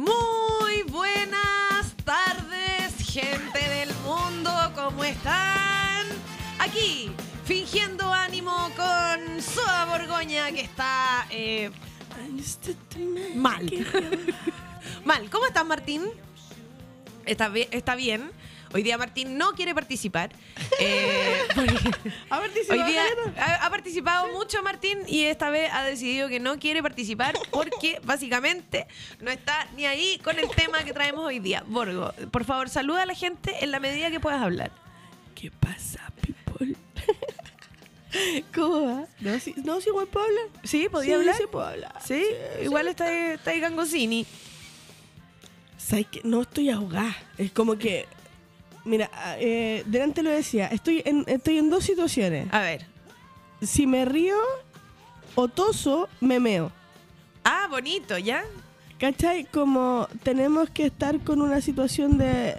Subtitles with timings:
[0.00, 6.04] Muy buenas tardes, gente del mundo, ¿cómo están?
[6.58, 7.10] Aquí,
[7.46, 11.70] fingiendo ánimo con Soa Borgoña, que está eh,
[13.36, 13.72] mal.
[15.06, 15.30] mal.
[15.30, 16.02] ¿Cómo estás, Martín?
[17.24, 18.30] Está, bi- está bien.
[18.76, 20.30] Hoy día Martín no quiere participar.
[20.78, 21.90] Eh, porque-
[22.28, 23.02] A ver, dice Hoy día
[23.38, 27.98] ha, ha participado mucho Martín y esta vez ha decidido que no quiere participar porque
[28.04, 28.86] básicamente
[29.22, 31.64] no está ni ahí con el tema que traemos hoy día.
[31.66, 34.70] Borgo, por favor, saluda a la gente en la medida que puedas hablar.
[35.34, 36.76] ¿Qué pasa, people?
[38.54, 39.06] ¿Cómo va?
[39.20, 40.44] No, sí, no, sí, igual puedo hablar.
[40.64, 40.86] ¿Sí?
[40.90, 41.34] ¿Podía Sí, hablar?
[41.36, 41.94] Sí, puedo hablar.
[42.04, 42.22] Sí,
[42.62, 44.26] igual está, ahí- está ahí Gangosini.
[45.78, 46.20] ¿Sabes qué?
[46.24, 47.16] No estoy ahogada.
[47.38, 48.06] Es como que.
[48.86, 52.46] Mira, eh, delante lo decía, estoy en, estoy en dos situaciones.
[52.52, 52.86] A ver.
[53.60, 54.36] Si me río
[55.34, 56.70] o toso, me meo.
[57.44, 58.44] Ah, bonito, ¿ya?
[58.98, 59.44] ¿Cachai?
[59.44, 62.56] Como tenemos que estar con una situación de.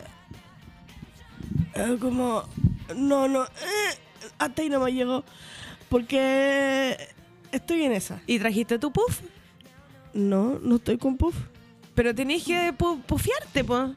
[1.75, 2.43] eh, como.
[2.95, 3.43] No, no.
[3.45, 3.97] eh,
[4.37, 5.23] hasta ahí no me llegó.
[5.89, 6.97] Porque.
[7.51, 8.19] Estoy en esa.
[8.27, 9.21] ¿Y trajiste tu puff?
[10.13, 11.35] No, no estoy con puff.
[11.95, 13.91] Pero tenés que pu- pufiarte, pues.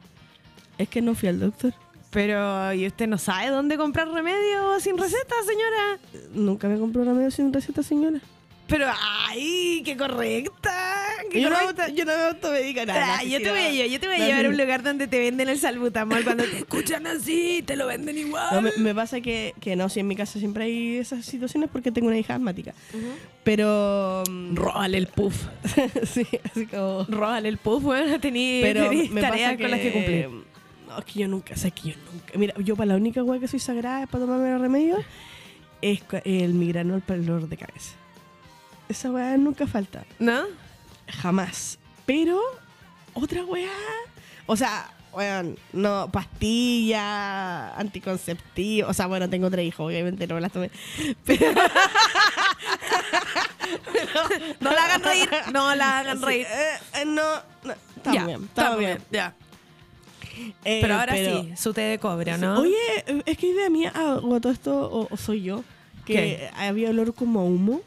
[0.77, 1.73] Es que no fui al doctor.
[2.11, 5.99] Pero, ¿y usted no sabe dónde comprar remedio sin receta, señora?
[6.33, 8.19] Nunca me compró remedio sin receta, señora.
[8.67, 8.85] Pero,
[9.29, 9.81] ¡ay!
[9.83, 10.71] ¡Qué correcta!
[11.29, 11.83] ¡Qué Yo no, correcta!
[11.85, 13.15] auto- yo no me automedico nada.
[13.15, 13.69] Ah, no, yo, te voy a, no.
[13.71, 16.23] llevar- yo te voy a No, llevar a un lugar donde te venden el salbutamol.
[16.23, 18.47] Cuando te escuchan así, te lo venden igual.
[18.53, 21.69] No, me, me pasa que, que no, si en mi casa siempre hay esas situaciones
[21.71, 22.73] porque tengo una hija asmática.
[23.43, 24.23] Pero.
[24.53, 25.35] Róbale el puff.
[26.05, 27.05] sí, así como.
[27.09, 30.29] Róbale el puff, bueno, tení, Pero tení me tareas pasa que, con las que cumplir.
[30.91, 32.37] No, es que yo nunca, o sea, es que yo nunca.
[32.37, 34.99] Mira, yo para la única weá que soy sagrada para tomarme los remedios
[35.81, 37.93] es el migranol para el dolor de cabeza.
[38.89, 40.03] Esa weá nunca falta.
[40.19, 40.43] ¿No?
[41.07, 41.79] Jamás.
[42.05, 42.41] Pero,
[43.13, 43.71] otra weá.
[44.47, 48.89] O sea, weón, no, pastilla, anticonceptivo.
[48.89, 50.69] O sea, bueno, tengo tres hijos, obviamente no me las tomé.
[51.25, 51.53] Pero,
[54.59, 55.29] No la hagan reír.
[55.53, 56.45] No la hagan reír.
[56.49, 57.23] eh, eh, no,
[57.63, 58.97] no, estamos Ya, bien, estamos bien.
[59.09, 59.33] Ya.
[60.65, 62.59] Eh, Pero ahora pero- sí, su té de cobre, ¿no?
[62.59, 62.75] Oye,
[63.25, 65.63] es que idea mía, todo esto, o, o soy yo,
[66.05, 66.49] que ¿Qué?
[66.55, 67.81] había olor como a humo.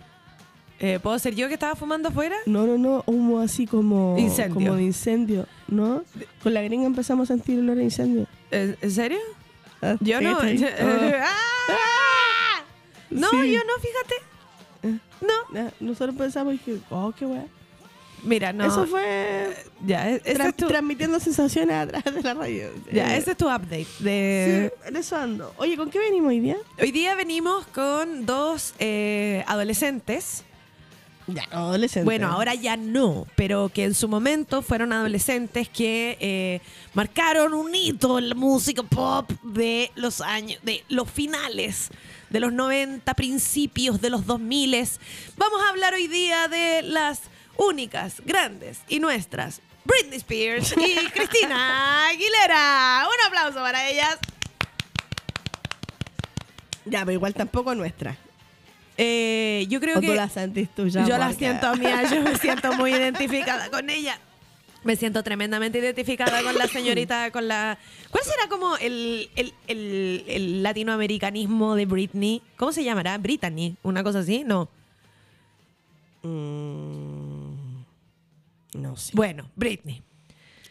[0.80, 2.36] Eh, ¿Puedo ser yo que estaba fumando afuera?
[2.46, 4.54] No, no, no, humo así como, Incendio.
[4.54, 6.02] como de incendio, ¿no?
[6.42, 8.26] Con la gringa empezamos a sentir olor a incendio.
[8.50, 9.18] ¿En en serio?
[9.80, 10.42] Ah, Yo no.
[10.52, 11.32] yo- Ah.
[11.68, 12.62] ¡Ah!
[13.10, 13.52] No, Sí.
[13.52, 14.14] yo no, fíjate.
[14.82, 14.98] Eh.
[15.20, 15.60] No.
[15.60, 17.44] Ah, Nosotros pensamos y dije, oh, qué weá.
[18.24, 18.64] Mira, no.
[18.66, 19.54] Eso fue
[19.86, 22.70] Ya, e- ese tra- es tu, transmitiendo sensaciones a través de la radio.
[22.92, 23.86] ya, Eh, ese es tu update.
[24.00, 24.72] De...
[24.82, 25.52] sí, en eso ando.
[25.58, 26.56] Oye, ¿con qué venimos hoy día?
[26.80, 30.42] Hoy día venimos con dos eh, adolescentes.
[31.26, 32.04] Ya, adolescente.
[32.04, 36.60] Bueno, ahora ya no, pero que en su momento fueron adolescentes que eh,
[36.92, 41.88] marcaron un hito en la música pop de los años, de los finales
[42.28, 44.88] de los 90, principios de los 2000.
[45.36, 47.20] Vamos a hablar hoy día de las
[47.56, 49.60] únicas, grandes y nuestras.
[49.84, 53.06] Britney Spears y Cristina Aguilera.
[53.06, 54.18] Un aplauso para ellas.
[56.86, 58.16] Ya, pero igual tampoco nuestra.
[58.96, 60.06] Eh, yo creo O que...
[60.08, 61.06] tú la sentís tú ya.
[61.06, 64.18] Yo la siento mía, yo me siento muy identificada con ella.
[64.84, 67.78] Me siento tremendamente identificada con la señorita, con la...
[68.10, 72.42] ¿Cuál será como el, el, el- el latinoamericanismo de Britney?
[72.56, 73.16] ¿Cómo se llamará?
[73.16, 74.68] Brittany, una cosa así, no.
[76.22, 77.13] Mm,
[78.74, 79.12] no sé.
[79.14, 80.02] Bueno, Britney.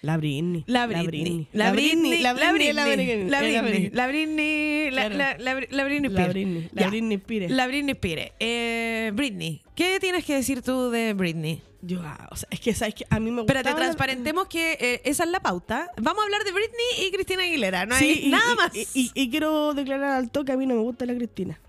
[0.04, 0.66] La Britney.
[0.68, 1.48] La Britney.
[1.54, 2.22] La Britney.
[2.22, 2.74] La Britney.
[2.74, 3.90] La Britney.
[3.90, 4.92] La Britney.
[4.92, 5.50] La Britney.
[5.70, 6.28] La Britney La.
[6.28, 6.70] Britney.
[6.74, 6.88] La.
[6.90, 7.48] Britney.
[7.48, 8.34] La Britney Pire.
[8.38, 11.62] Eh, Britney, ¿qué tienes que decir tú de Britney?
[11.82, 13.54] Yo, ah, o sea, es que sabes que a mí me gusta.
[13.54, 15.90] Espérate, transparentemos que eh, esa es la pauta.
[16.02, 17.86] Vamos a hablar de Britney y Cristina Aguilera.
[17.86, 18.72] No hay nada más.
[18.74, 21.62] Y, quiero declarar al toque, a mí no me gusta la Cristina.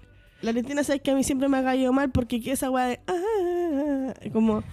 [0.43, 2.87] La Cristina, sabes que a mí siempre me ha caído mal porque que esa weá
[2.87, 3.01] de.
[3.07, 4.65] ah, como.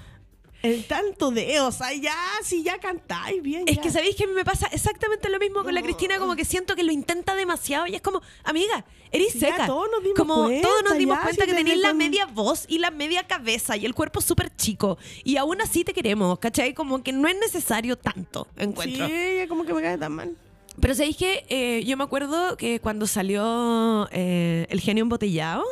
[0.63, 1.59] El tanto de.
[1.61, 3.63] O sea, ya, si ya cantáis bien.
[3.67, 3.81] es ya.
[3.81, 5.81] que sabéis que a mí me pasa exactamente lo mismo con la.
[5.81, 9.65] Cristina, como que siento que lo intenta demasiado y es como, amiga, eres ya seca.
[9.65, 12.25] todos nos dimos como cuenta, todos nos dimos ya, cuenta si que tenías la media
[12.27, 14.97] voz y la media cabeza y el cuerpo súper chico.
[15.23, 16.73] Y aún así te queremos, ¿cachai?
[16.73, 19.07] Como que no es necesario tanto, encuentro.
[19.07, 20.35] Sí, como que me cae tan mal.
[20.79, 25.65] Pero sabéis que eh, yo me acuerdo que cuando salió eh, El genio embotellado,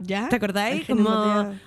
[0.00, 0.28] ¿Ya?
[0.28, 0.86] ¿Te acordáis?
[0.86, 1.08] Como.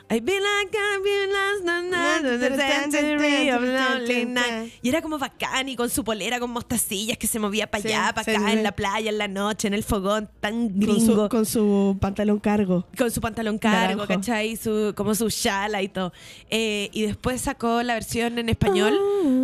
[0.09, 4.73] I be like I be last na- na- na- the century of lonely night.
[4.81, 7.89] Y era como bacán y con su polera con mostacillas que se movía para Sí,
[7.89, 8.51] allá, para acá, sí.
[8.53, 11.23] en la playa, en la noche, en el fogón, tan Con gringo.
[11.23, 12.87] su, con su pantalón cargo.
[12.97, 14.07] con su pantalón cargo, Naranjo.
[14.07, 14.55] ¿cachai?
[14.55, 16.13] Su, como su shala y todo.
[16.49, 18.97] Eh, y después sacó la versión en español,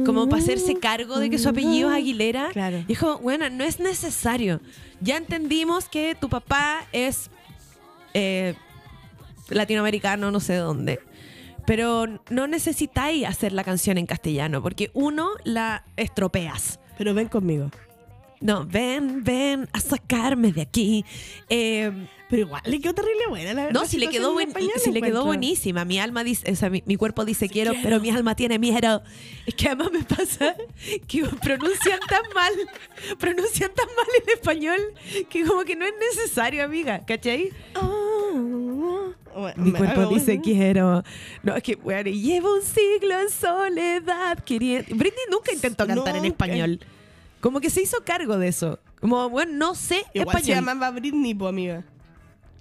[0.05, 2.49] como para hacerse cargo de que su apellido es Aguilera.
[2.53, 2.77] Claro.
[2.79, 4.61] Y dijo, bueno, no es necesario.
[5.01, 7.29] Ya entendimos que tu papá es
[8.13, 8.55] eh,
[9.49, 10.99] latinoamericano, no sé dónde.
[11.65, 16.79] Pero no necesitáis hacer la canción en castellano, porque uno la estropeas.
[16.97, 17.69] Pero ven conmigo.
[18.39, 21.03] No, ven, ven a sacarme de aquí.
[21.49, 21.91] Eh,
[22.29, 25.01] Pero igual le quedó terrible buena la no, si le quedó, en buen- si le
[25.01, 25.85] quedó buenísima.
[25.85, 27.83] Mi alma dice, o sea, mi, mi cuerpo dice quiero, quiero.
[27.83, 29.01] pero mi alma tiene miedo.
[29.47, 30.55] Es que además me pasa
[31.07, 32.53] que pronuncian tan mal,
[33.17, 34.79] pronuncian tan mal el español
[35.29, 37.49] que como que no es necesario, amiga, ¿cachai?
[37.73, 37.96] Ah,
[39.35, 41.03] bueno, Mi cuerpo dice quiero.
[41.43, 44.87] No, es que, bueno, llevo un siglo en soledad queriendo.
[44.95, 46.79] Britney nunca intentó cantar en español.
[47.41, 48.79] Como que se hizo cargo de eso.
[48.99, 50.55] Como, bueno, no sé Igual se español.
[50.65, 51.83] llamaba Britney, po, amiga.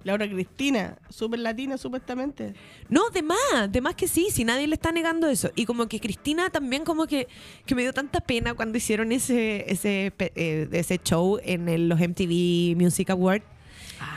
[0.03, 2.53] Laura Cristina, súper latina supuestamente.
[2.87, 3.37] No, de más,
[3.69, 5.49] de más que sí, si nadie le está negando eso.
[5.55, 7.27] Y como que Cristina también como que,
[7.65, 11.99] que me dio tanta pena cuando hicieron ese, ese, eh, ese show en el- los
[11.99, 13.43] MTV Music Awards.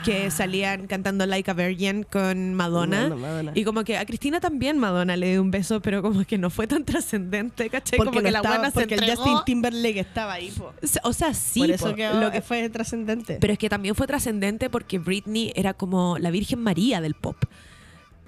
[0.05, 3.53] Que salían cantando Like a Virgin con Madonna.
[3.55, 6.51] Y como que a Cristina también Madonna le dio un beso, pero como que no
[6.51, 7.97] fue tan trascendente, ¿cachai?
[7.97, 9.17] Porque, como que la buena se el.
[9.17, 10.73] Justin Timberlake estaba ahí, po.
[11.05, 13.39] O sea, sí, Por eso po, que, lo que fue trascendente.
[13.41, 17.37] pero es que también fue trascendente porque Britney era como la Virgen María del pop,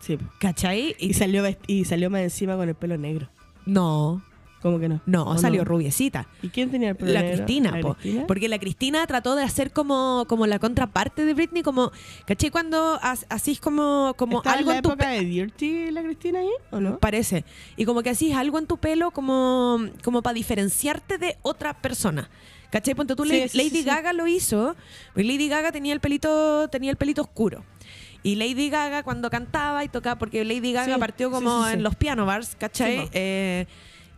[0.00, 0.19] sí.
[0.40, 0.94] ¿cachai?
[0.99, 3.28] Y, salió vest- y salió más encima con el pelo negro.
[3.66, 4.22] no,
[4.62, 5.00] ¿Cómo que no?
[5.06, 6.29] no, ¿O salió rubiecita.
[6.41, 7.20] ¿Y quién tenía el pelo La?
[7.23, 7.94] Cristina, ¿La po.
[7.94, 8.26] Cristina?
[8.29, 11.91] porque la Cristina trató de hacer como, como la contraparte de Britney, como,
[12.26, 12.50] ¿cachai?
[12.50, 16.38] Cuando así como, como ¿Estaba algo en la en tu época de Dirty la Cristina
[16.38, 16.99] ahí o no?
[16.99, 17.44] Parece.
[17.76, 22.31] Y como que así algo en tu pelo como, como para diferenciarte de otra persona.
[22.70, 22.94] ¿Cachai?
[22.94, 23.82] Ponte tú, Sí, Lady, sí, Lady sí.
[23.82, 24.76] Gaga lo hizo.
[25.12, 27.64] porque Lady Gaga tenía el pelito, tenía el pelito oscuro.
[28.23, 32.25] Y Lady Gaga cuando cantaba y tocaba, porque Lady Gaga partió como en los piano
[32.25, 33.11] bars, ¿cachai?
[33.12, 33.67] Eh,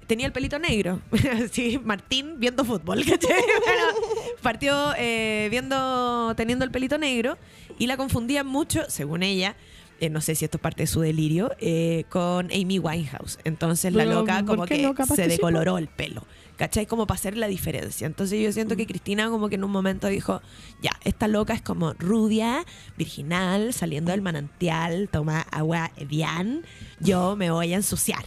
[0.06, 1.00] tenía el pelito negro.
[1.52, 3.30] sí, Martín viendo fútbol, ¿cachai?
[3.64, 7.38] Bueno, partió eh, viendo, teniendo el pelito negro
[7.78, 9.56] y la confundían mucho, según ella,
[10.00, 13.38] eh, no sé si esto es parte de su delirio, eh, con Amy Winehouse.
[13.44, 16.24] Entonces la Pero, loca ¿por como que se decoloró el pelo.
[16.56, 16.86] ¿Cachai?
[16.86, 18.06] Como para hacer la diferencia.
[18.06, 18.76] Entonces yo siento Mm.
[18.76, 20.40] que Cristina como que en un momento dijo,
[20.80, 22.64] ya, esta loca es como rubia,
[22.96, 26.62] virginal, saliendo del manantial, toma agua Evian,
[27.00, 28.24] yo me voy a ensuciar.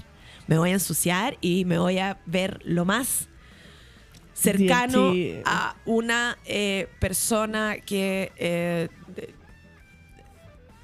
[0.48, 3.28] Me voy a ensuciar y me voy a ver lo más
[4.34, 5.14] cercano
[5.46, 8.88] a una eh, persona que eh,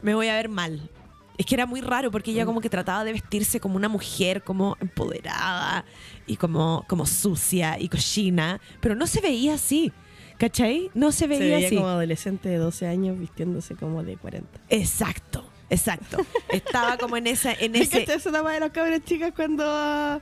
[0.01, 0.89] me voy a ver mal.
[1.37, 4.43] Es que era muy raro porque ella como que trataba de vestirse como una mujer,
[4.43, 5.83] como empoderada
[6.27, 9.91] y como, como sucia y cochina, pero no se veía así.
[10.37, 10.89] ¿Cachai?
[10.93, 11.75] No se Se veía, veía así.
[11.75, 14.59] como adolescente de 12 años vistiéndose como de 40.
[14.69, 16.17] Exacto, exacto.
[16.49, 18.13] Estaba como en esa, en Es que ese.
[18.15, 18.23] es
[18.53, 20.21] de las cabras chicas cuando.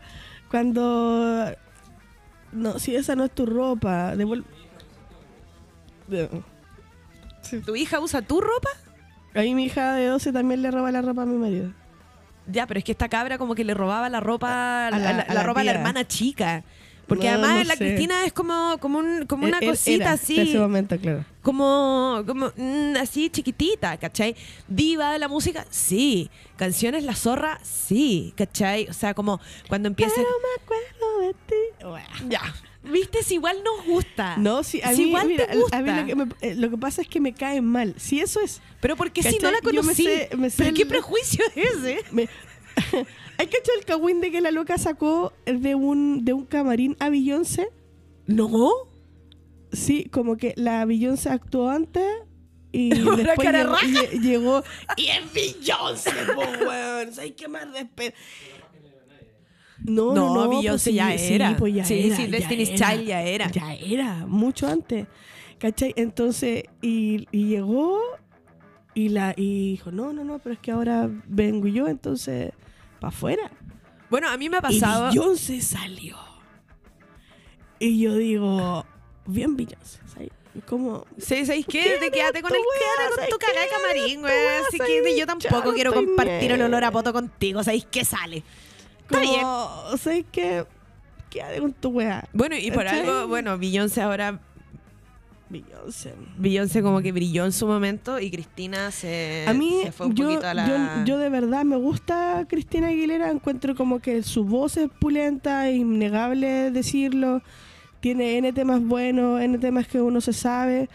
[0.49, 1.55] Cuando.
[2.51, 4.13] No, si esa no es tu ropa.
[7.65, 8.69] ¿Tu hija usa tu ropa?
[9.33, 11.71] A mí mi hija de 12 también le roba la ropa a mi marido.
[12.47, 15.13] Ya, pero es que esta cabra como que le robaba la ropa, A la, la-
[15.13, 16.63] la- a la la ropa a la hermana chica.
[17.11, 17.77] Porque No, además no la sé.
[17.85, 20.39] Cristina es como, como, un, como una Él- él cosita así.
[20.39, 21.25] En ese momento, claro.
[21.41, 24.33] como, como mm, así chiquitita, ¿cachai?
[24.69, 26.29] Diva de la música, sí.
[26.55, 28.87] Canciones La Zorra, sí, ¿cachai?
[28.87, 30.13] O sea, como cuando empieza...
[30.15, 32.29] Pero me acuerdo de ti.
[32.29, 32.41] Ya.
[32.83, 33.21] ¿Viste?
[33.23, 34.37] Si igual nos gusta.
[34.37, 35.77] No, sí, a Si mí, igual mira, te gusta.
[35.77, 37.93] a mí lo que, me- eh, lo que pasa es que me caen mal.
[37.97, 38.59] Si eso es.
[38.79, 40.03] Pero porque si no la me conocí.
[40.03, 41.99] sé- me sé ¿Pero el- qué prejuicio es ese?
[42.11, 42.27] Me...
[43.37, 47.09] ¿Hay cachado el cagüín de que la loca sacó de un, de un camarín a
[47.09, 47.69] Beyoncé?
[48.27, 48.71] No.
[49.71, 52.03] Sí, como que la Beyoncé actuó antes
[52.71, 54.63] y después llegó, lle- llegó-
[54.97, 57.13] Y es Beyoncé, po, weón.
[57.13, 58.13] ¿Sabes qué más despe...
[59.83, 61.49] No, no, No, no, Beyoncé pues ya sí, era.
[61.49, 62.91] Sí, pues ya Sí, era, sí, ya Destiny's era.
[62.91, 63.51] Child ya era.
[63.51, 65.07] Ya era, mucho antes.
[65.57, 65.93] ¿Cachai?
[65.95, 67.99] Entonces, y, y llegó
[68.93, 72.51] y la y dijo, no, no, no, pero es que ahora vengo yo, entonces,
[73.01, 73.51] para afuera.
[74.09, 75.09] Bueno, a mí me ha Y pasado...
[75.09, 76.17] Beyoncé salió.
[77.79, 78.85] Y yo digo,
[79.25, 79.99] bien Beyoncé.
[80.05, 80.29] ¿sabes?
[80.67, 81.81] Como, Sí, ¿sabes qué?
[81.81, 84.33] Quédate Te quédate con, el, quédate con ¿sabes tu cagada de camarín, güey.
[84.67, 87.63] Así que yo tampoco quiero compartir el olor a poto contigo.
[87.63, 88.43] ¿Sabéis qué sale?
[89.01, 89.97] Está como, bien.
[89.97, 90.65] ¿sabes qué?
[91.31, 92.29] Quédate con tu weá.
[92.33, 94.39] Bueno, y por algo, bueno, Beyoncé ahora
[95.51, 96.13] Beyoncé.
[96.37, 100.15] Beyoncé como que brilló en su momento y Cristina se, A mí, se fue un
[100.15, 100.67] yo, poquito a la...
[100.67, 103.29] yo, yo de verdad me gusta Cristina Aguilera.
[103.29, 107.41] Encuentro como que su voz es pulenta, innegable decirlo.
[107.99, 110.89] Tiene N temas buenos, N temas que uno se sabe.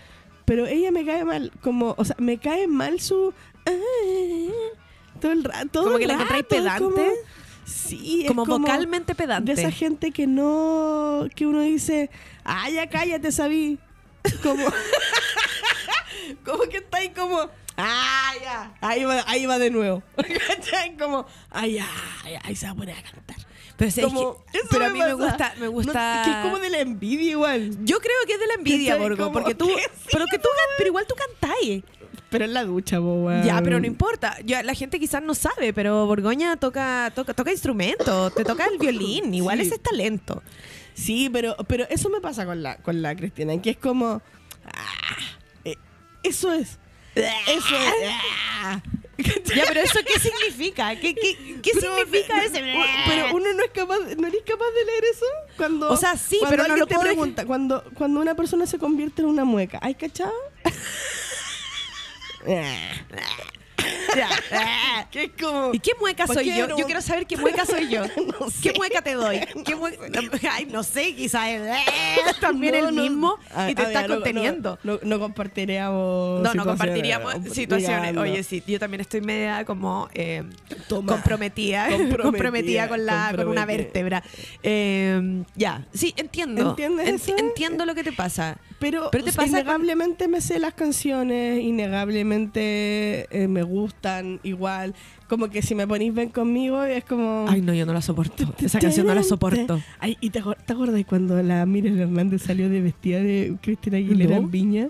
[0.46, 1.52] Pero ella me cae mal.
[1.60, 3.34] Como, o sea, me cae mal su.
[5.20, 5.84] Todo el rato.
[5.84, 7.12] Como que la encontráis pedante.
[7.64, 9.54] sí, es como, vocalmente pedante.
[9.54, 11.26] De esa gente que no.
[11.34, 12.10] que uno dice,
[12.44, 13.78] ah, ya cállate, sabí.
[14.42, 14.66] Como.
[16.44, 17.48] como que está ahí como.
[17.76, 18.74] Ah, ya.
[18.80, 20.02] Ahí va, ahí va de nuevo.
[20.48, 20.96] ¿Cachai?
[20.96, 21.86] Como, ah, ya,
[22.30, 23.36] ya, ahí se va a poner a cantar.
[23.76, 26.22] Pero, es Como, que- pero a mí me gusta, me No, gusta.
[26.24, 27.76] que es como de la envidia igual.
[27.84, 28.96] Yo creo que es de la envidia.
[28.96, 29.74] Borgo, Como porque tú, sí,
[30.10, 31.84] pero que tú, pero igual tú cantáis.
[32.30, 33.44] Pero en la ducha, weón.
[33.44, 34.36] Ya, pero no importa.
[34.44, 38.78] Ya, la gente quizás no sabe, pero Borgoña toca, toca, toca instrumentos, te toca el
[38.78, 39.66] violín, igual Sí.
[39.66, 40.42] ese es talento.
[40.96, 44.22] Sí, pero, pero eso me pasa con la, con la Cristina, que es como.
[44.64, 45.16] ah,
[45.64, 45.76] eh,
[46.22, 46.78] eso es.
[47.14, 48.10] Eso es.
[48.62, 48.80] ah.
[49.18, 50.94] Ya, pero eso qué significa?
[50.96, 52.62] ¿Qué, qué, qué Pero- significa ese?
[53.06, 55.24] Pero uno no es capaz, no eres capaz de leer eso
[55.56, 55.90] cuando.
[55.90, 59.28] O sea, sí, pero no lo te pregunta, cuando, cuando una persona se convierte en
[59.28, 60.32] una mueca, ¿hay cachado?
[65.10, 65.70] que es como.
[65.72, 66.66] ¿Y qué mueca ¿Por soy yo?
[66.68, 66.78] no?
[66.78, 68.04] Yo quiero saber qué mueca soy yo.
[68.16, 69.40] No ¿Qué mueca te doy?
[69.64, 69.96] ¿Qué mue-
[70.50, 74.78] Ay, no sé, quizás es también el mismo A- y te a está conteniendo.
[74.82, 76.42] No, compartiríamos.
[76.42, 78.16] No, no compartiríamos situaciones.
[78.16, 80.42] Oye, sí, yo también estoy media como eh,
[80.88, 84.22] comprometida, Comprometida, comprometida con la con una vértebra.
[84.62, 86.70] Eh, ya, sí, entiendo.
[86.70, 87.36] ¿Entiendes eso?
[87.36, 88.56] Entiendo lo que te pasa.
[88.78, 94.94] Pero, Pero te con- innegablemente me sé las canciones, innegablemente eh, me gustan igual.
[95.28, 97.46] Como que si me ponís ven conmigo es como...
[97.48, 98.44] Ay, no, yo no la soporto.
[98.62, 99.80] Esa canción no la soporto.
[99.98, 104.36] Ay, ¿Y te, te acuerdas cuando la Miriam Hernández salió de vestida de Cristina Aguilera
[104.36, 104.42] No.
[104.42, 104.88] en Viña?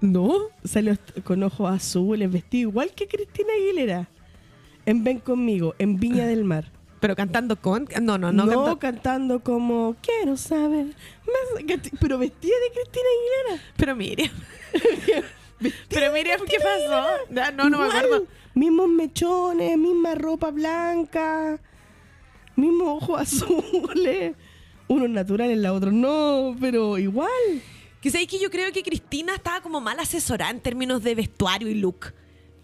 [0.00, 0.34] ¿No?
[0.64, 4.08] Salió con ojos azules, vestido igual que Cristina Aguilera.
[4.86, 6.70] En Ven conmigo, en Viña del Mar.
[7.04, 7.86] Pero cantando con...
[8.00, 8.46] No, no, no.
[8.46, 10.86] No, canta- cantando como quiero saber.
[10.86, 11.82] más".
[12.00, 13.62] Pero vestida de Cristina Aguilera.
[13.76, 14.30] Pero Miriam.
[15.90, 17.06] Pero Miriam, ¿qué pasó?
[17.28, 18.26] Ya, no, no me Igual, acuerdo.
[18.54, 21.60] Mismos mechones, misma ropa blanca,
[22.56, 24.34] mismos ojos azules.
[24.88, 27.28] Unos naturales, la otros no, pero igual.
[28.00, 31.68] Que sabéis que yo creo que Cristina estaba como mal asesorada en términos de vestuario
[31.68, 32.14] y look.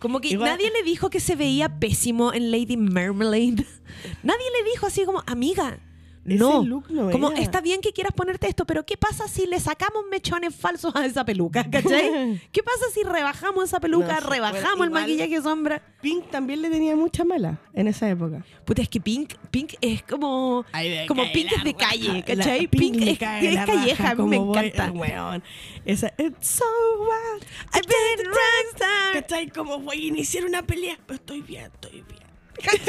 [0.01, 3.65] Como que Igual- nadie le dijo que se veía pésimo en Lady Marmalade.
[4.25, 5.79] nadie le dijo así como, amiga.
[6.23, 7.41] No, look no como era.
[7.41, 11.07] está bien que quieras ponerte esto, pero ¿qué pasa si le sacamos mechones falsos a
[11.07, 11.65] esa peluca?
[11.71, 12.41] ¿Cachai?
[12.53, 15.83] ¿Qué pasa si rebajamos esa peluca, No rebajamos bueno, el igual- maquillaje sombra?
[16.03, 18.45] Pink también le tenía mucha mala en esa época.
[18.67, 21.89] Puta, es que Pink, Pink es como, Ay, como Pink la es de raja.
[21.91, 22.67] calle, La ¿cachai?
[22.69, 24.93] Pink Pink, me es, cae es la calleja, raja a mí me voy- encanta.
[24.93, 25.43] weón.
[25.87, 26.65] Esa, it's so
[26.99, 27.45] wild.
[27.75, 29.13] I've been a rockstar.
[29.23, 29.49] ¿Cachai?
[29.51, 32.21] Como voy a iniciar una pelea, pero estoy bien, estoy bien.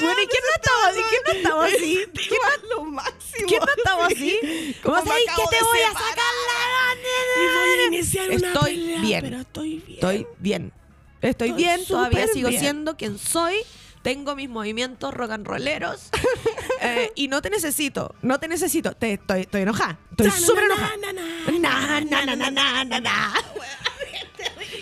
[0.00, 1.00] Bueno, ¿y quién no estaba así?
[1.10, 2.06] ¿Quién no estaba así?
[2.28, 3.48] ¿Quién es lo máximo?
[3.48, 4.76] ¿Quién no estaba así?
[4.82, 8.30] Como ¿Vos me sabés acabo que te voy a sacar la Y voy a iniciar
[8.30, 9.20] una Estoy pelea, bien.
[9.22, 9.94] pero estoy bien.
[9.94, 10.72] Estoy bien.
[11.22, 12.60] Estoy, Estoy bien, todavía sigo bien.
[12.60, 13.56] siendo quien soy.
[14.02, 16.08] Tengo mis movimientos rock and rolleros.
[16.80, 18.14] eh, y no te necesito.
[18.22, 18.92] No te necesito.
[18.94, 19.98] Te, estoy, estoy enojada.
[20.12, 20.94] Estoy súper enojada.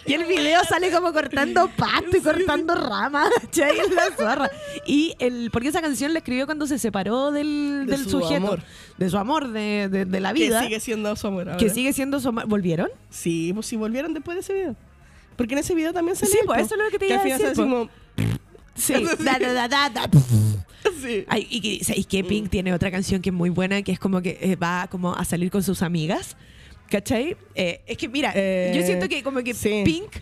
[0.09, 3.79] Y el video sale como cortando pasto y cortando ramas, ¿cachai?
[3.79, 4.51] En la zorra.
[4.87, 8.35] Y el, porque esa canción la escribió cuando se separó del, De del su sujeto,
[8.47, 8.63] amor.
[8.97, 10.63] de su amor, de, de- de la Que vida.
[10.63, 11.57] sigue siendo su amor ahora.
[11.59, 12.47] que sigue siendo su amor.
[12.47, 12.89] ¿Volvieron?
[13.11, 14.77] Sí, pues si volvieron después de ese video.
[15.37, 17.21] Porque en ese video también sale Sí, pues, eso es lo que te que iba
[17.21, 17.89] a decir, así como...
[18.75, 18.95] Sí.
[19.21, 20.09] Da, da, da, da.
[21.03, 21.25] Sí.
[21.29, 23.99] Ay, y que- ¿sabéis que Pink tiene otra canción que es muy buena, que es
[24.01, 26.37] como que eh, va como a salir con sus amigas?
[26.91, 27.37] ¿Cachai?
[27.55, 29.83] Eh, es que mira, Eh, yo siento que como que sí.
[29.85, 30.17] Pink,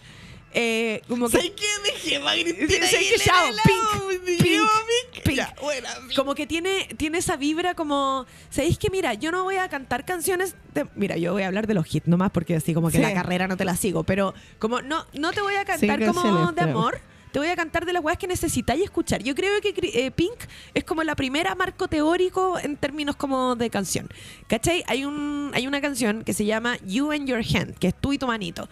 [0.53, 1.67] eh, como que ¿Sabes qué?
[1.85, 5.23] Dejé Sí, sí, que Aguilera chao, Pink, Pink, Pink.
[5.25, 5.37] Pink.
[5.37, 6.17] Ya, buena, Pink.
[6.17, 10.05] como que tiene, tiene esa vibra como, ¿sabéis que mira, yo no voy a cantar
[10.05, 12.97] canciones de, mira, yo voy a hablar de los hits nomás porque así como que
[12.97, 13.03] Sí.
[13.03, 15.99] la carrera no te la sigo, pero como no, no te voy a Sí, cantar
[16.07, 17.01] como canciones, de pero- amor.
[17.37, 19.23] Te voy a cantar de las weas que necesitáis escuchar.
[19.23, 20.33] Yo creo que eh, Pink
[20.73, 24.09] es como la primera marco teórico en términos como de canción.
[24.47, 24.83] ¿Cachai?
[24.87, 28.15] Hay, un, hay una canción que se llama You and Your Hand, que es tú
[28.15, 28.71] y tu manito.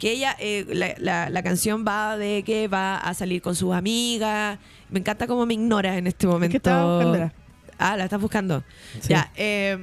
[0.00, 3.74] Que ella, eh, la, la- la canción va de que va a salir con sus
[3.74, 4.58] amigas.
[4.88, 6.56] Me encanta cómo me ignoras en este momento.
[6.58, 7.34] buscándola.
[7.76, 8.64] Ah, la estás buscando.
[9.02, 9.10] Sí.
[9.10, 9.30] Ya.
[9.36, 9.76] eh,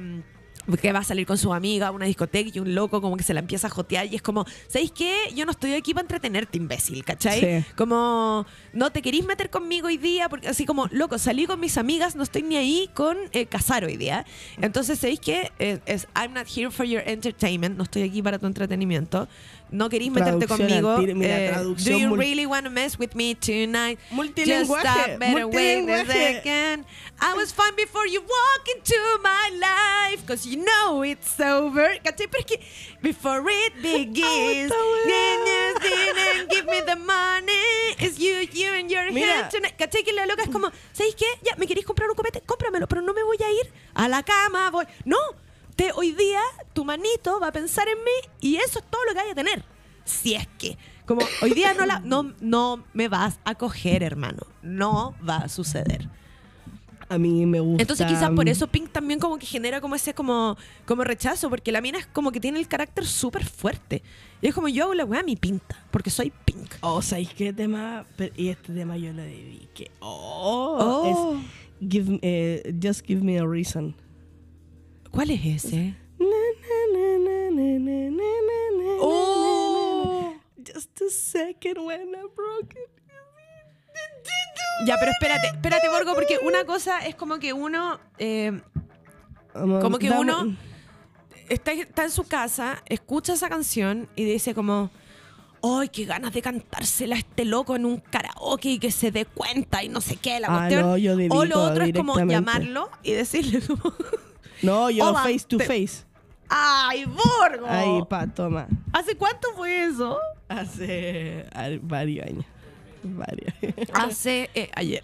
[0.80, 3.22] que va a salir con su amiga a una discoteca y un loco como que
[3.22, 5.14] se la empieza a jotear y es como, ¿sabéis qué?
[5.34, 7.40] Yo no estoy aquí para entretenerte, imbécil, ¿cachai?
[7.40, 7.72] Sí.
[7.76, 11.78] Como, no te querís meter conmigo hoy día, porque así como, loco, salí con mis
[11.78, 14.24] amigas, no estoy ni ahí con eh, casar hoy día.
[14.60, 15.52] Entonces, ¿sabéis qué?
[15.58, 19.28] Es, es, I'm not here for your entertainment, no estoy aquí para tu entretenimiento.
[19.74, 20.90] No querís meterte conmigo.
[20.90, 21.52] al tiro, mira, eh,
[21.84, 23.98] Do you really want to mess with me tonight?
[24.10, 26.12] Multilingüaje, Just stop, better wait a multilingüaje.
[26.12, 26.84] second.
[27.20, 31.98] I was fine before you walk into my life, cause you know it's over.
[32.04, 32.28] ¿Cachai?
[32.30, 32.60] Pero es que,
[33.02, 37.96] before it begins, you didn't give me the money.
[37.98, 39.48] It's you, you and your Mira.
[39.50, 39.76] tonight.
[39.76, 40.04] ¿Cachai?
[40.04, 41.26] Que la loca es como, ¿sabéis qué?
[41.42, 42.40] Ya, ¿me queréis comprar un copete?
[42.46, 44.84] Cómpramelo, pero no me voy a ir a la cama, voy.
[45.04, 45.18] No,
[45.76, 46.40] te, hoy día
[46.72, 49.34] tu manito va a pensar en mí y eso es todo lo que hay a
[49.34, 49.64] tener.
[50.04, 50.76] Si es que,
[51.06, 54.42] como hoy día no, la, no, no me vas a coger, hermano.
[54.62, 56.08] No va a suceder.
[57.08, 57.82] A mí me gusta.
[57.82, 61.70] Entonces quizás por eso Pink también como que genera como ese como, como rechazo, porque
[61.70, 64.02] la mina es como que tiene el carácter súper fuerte.
[64.40, 66.74] Y es como yo hago la weá a mi pinta, porque soy Pink.
[66.80, 68.04] Oh, ¿sabéis qué tema?
[68.36, 69.90] Y este tema yo lo dediqué.
[70.00, 71.36] Oh, Oh.
[71.38, 73.94] es give, eh, Just Give Me a Reason.
[75.14, 75.94] ¿Cuál es ese?
[79.00, 80.34] Oh.
[80.58, 82.74] Just a second when I broke.
[84.84, 88.00] Ya, pero espérate, espérate, Borgo, porque una cosa es como que uno.
[89.52, 90.56] Como que uno
[91.48, 94.90] está, está en su casa, escucha esa canción y dice como.
[95.62, 99.24] ¡Ay, qué ganas de cantársela a este loco en un karaoke y que se dé
[99.24, 100.38] cuenta y no sé qué!
[100.38, 100.68] La ah,
[101.30, 103.62] o lo otro es como llamarlo y decirle.
[104.64, 106.04] No, yo Hola, face to te- face.
[106.48, 107.66] ¡ay, Borgo!
[107.68, 108.68] Ahí, pa, toma.
[108.92, 110.18] ¿Hace cuánto fue eso?
[110.48, 112.44] Hace ah, varios años.
[113.02, 113.52] Varios.
[113.92, 115.02] Hace eh, ayer.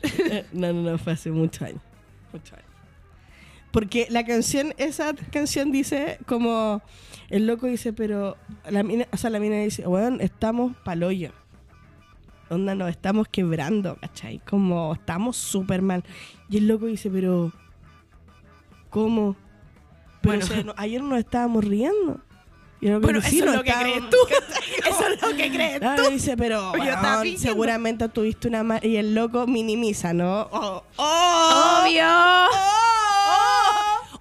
[0.52, 1.82] no, no, no, fue hace muchos años.
[2.32, 2.70] Muchos años.
[3.72, 6.82] Porque la canción, esa canción dice como,
[7.28, 8.36] el loco dice, pero,
[8.68, 11.30] la mina, o sea, la mina dice, bueno, estamos paloyo.
[12.48, 14.40] Onda, nos estamos quebrando, ¿cachai?
[14.40, 16.02] Como, estamos súper mal.
[16.48, 17.52] Y el loco dice, pero,
[18.88, 19.36] ¿cómo?
[20.22, 20.44] Pero, Bueno.
[20.44, 22.20] o sea, no- ayer nos estábamos riendo.
[22.82, 24.16] Y el loco Bueno, dice, eso "Sí, es lo que crees tú.
[24.88, 26.10] Eso es lo que crees tú.
[26.10, 30.48] dice, pero Yo seguramente tuviste una ma- y el loco minimiza, ¿no?
[30.50, 32.06] Oh, oh, Obvio.
[32.08, 32.46] oh.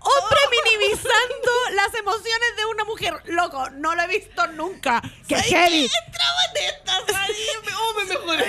[0.02, 3.14] Hombre minimizando las emociones de una mujer.
[3.28, 5.02] Loco, no lo he visto nunca.
[5.28, 5.90] ¡Qué heavy!
[6.06, 7.38] Entraba en esta, ¿sabes?
[7.82, 8.46] Oh, me mejoré.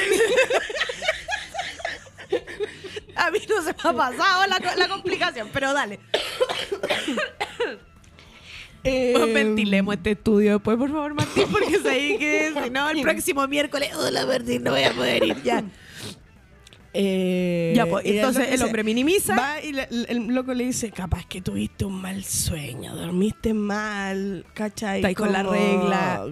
[3.16, 6.00] A mí no se me ha pasado la, la complicación, pero dale.
[8.82, 13.46] Eh, Ventilemos este estudio después, por favor, Martín, porque ahí que si no, el próximo
[13.46, 15.62] miércoles, hola Martín, no voy a poder ir ya.
[16.94, 19.36] eh, Ya, pues, entonces el hombre minimiza.
[19.36, 24.46] Va y le- el loco le dice, capaz que tuviste un mal sueño, dormiste mal,
[24.54, 25.02] ¿cachai?
[25.04, 26.24] Está con la regla.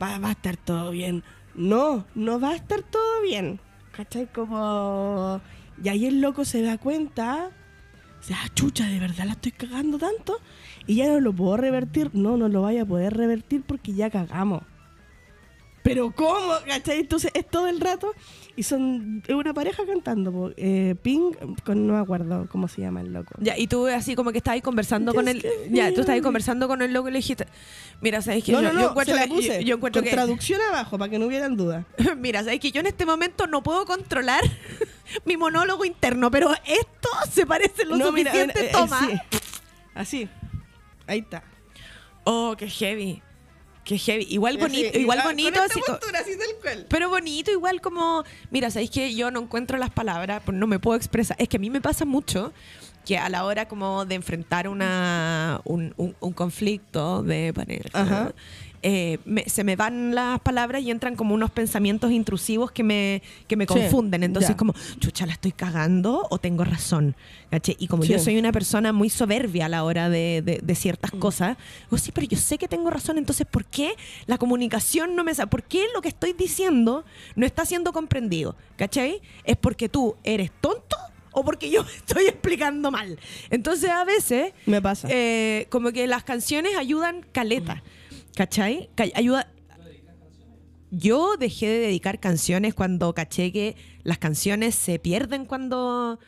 [0.00, 1.24] Va, va a estar todo bien.
[1.56, 3.58] No, no va a estar todo bien.
[3.98, 4.28] ¿Cachai?
[4.32, 5.40] Como...
[5.82, 7.50] Y ahí el loco se da cuenta,
[8.20, 10.38] o sea, "Ah, chucha, de verdad la estoy cagando tanto
[10.86, 12.10] y ya no lo puedo revertir.
[12.14, 14.62] No, no lo vaya a poder revertir porque ya cagamos.
[15.88, 16.54] Pero ¿cómo?
[16.66, 17.00] ¿Cachai?
[17.00, 18.12] Entonces es todo el rato
[18.56, 20.52] y son es una pareja cantando.
[20.56, 23.34] Eh, Pink, con, no me acuerdo cómo se llama el loco.
[23.38, 26.82] Ya, y tú así como que estabas conversando con give Ya, tú estabas conversando con
[26.82, 27.46] el loco y le dijiste,
[28.00, 28.52] mira, ¿sabes qué?
[28.52, 29.60] No, yo, no, no, yo encuentro se la que- puse.
[29.62, 31.84] yo- yo encuentro con que traducción abajo para que no hubieran dudas.
[32.18, 34.42] Mira, sabes que yo en este momento no puedo controlar
[35.24, 39.00] mi monólogo interno, pero esto se parece lo No, mira, suficiente, eh, eh, toma.
[39.00, 39.38] sí.
[39.94, 40.28] Así.
[41.06, 41.42] Ahí está.
[42.24, 43.22] Oh, qué heavy.
[43.88, 44.26] Qué heavy.
[44.28, 45.80] Igual Así, bonito, igual ah, bonito así.
[45.86, 46.84] postura, así cual.
[46.90, 50.78] Pero bonito, igual como, mira, sabéis que yo no encuentro las palabras, pues no me
[50.78, 51.36] puedo expresar.
[51.40, 52.52] Es que a mí me pasa mucho
[53.06, 58.32] que a la hora como de enfrentar una, un, un- un conflicto de pareja, Ajá.
[58.82, 63.22] Eh, me- se me van las palabras y entran como unos pensamientos intrusivos que me,
[63.46, 64.22] que me Sí, confunden.
[64.22, 64.56] Entonces ya.
[64.56, 67.14] como, chucha, ¿la estoy cagando o tengo razón?
[67.50, 67.76] ¿Cachai?
[67.78, 68.26] Y como yo Sí.
[68.26, 71.18] soy una persona muy soberbia a la hora de, de- de ciertas Mm.
[71.18, 71.56] cosas,
[71.90, 73.94] digo, sí, pero yo sé que tengo razón, entonces ¿por qué
[74.26, 77.04] la comunicación no me sa- ¿Por qué lo que estoy diciendo
[77.36, 78.54] no está siendo comprendido?
[78.76, 79.20] ¿Cachai?
[79.44, 80.96] ¿Es porque tú eres tonto
[81.32, 83.18] o porque yo me estoy explicando mal?
[83.50, 85.08] Entonces a veces Me pasa.
[85.10, 87.82] eh, como que las canciones ayudan caleta,
[88.34, 88.90] ¿cachai?
[88.94, 89.50] Ca- ayuda...
[90.90, 96.18] Yo dejé de dedicar canciones cuando caché que las canciones se pierden cuando,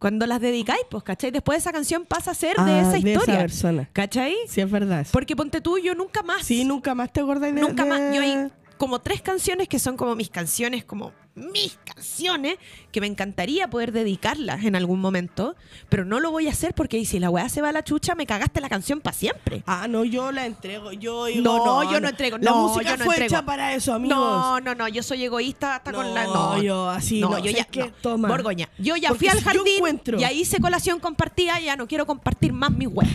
[0.00, 1.30] cuando las dedicáis, pues, ¿cachai?
[1.30, 3.38] Después esa canción pasa a ser de Ah, esa de esa historia.
[3.38, 3.88] persona.
[3.92, 4.34] ¿Cachai?
[4.48, 5.06] Sí, es verdad.
[5.12, 6.42] Porque ponte tú, yo nunca más.
[6.44, 8.00] Sí, nunca más te acordás de Nunca de- más.
[8.12, 12.56] Yo ahí como tres canciones que son como mis canciones, como mis canciones,
[12.90, 15.54] que me encantaría poder dedicarlas en algún momento,
[15.88, 18.16] pero no lo voy a hacer porque si la weá se va a la chucha,
[18.16, 19.62] me cagaste la canción para siempre.
[19.66, 20.90] Ah, no, yo la entrego.
[20.92, 23.34] Yo digo, No, yo no entrego, La no, música yo no fue entrego.
[23.36, 24.16] hecha para eso, amigos.
[24.18, 26.24] No, no, no, yo soy egoísta hasta con la.
[26.24, 27.86] No, yo así, no, yo ¿sabes ya.
[27.86, 27.92] no.
[28.02, 28.26] Toma.
[28.28, 28.68] Borgoña.
[28.78, 32.52] Yo ya Porque fui al jardín, encuentro- ya hice colación compartida, ya no quiero compartir
[32.52, 33.06] más mi web.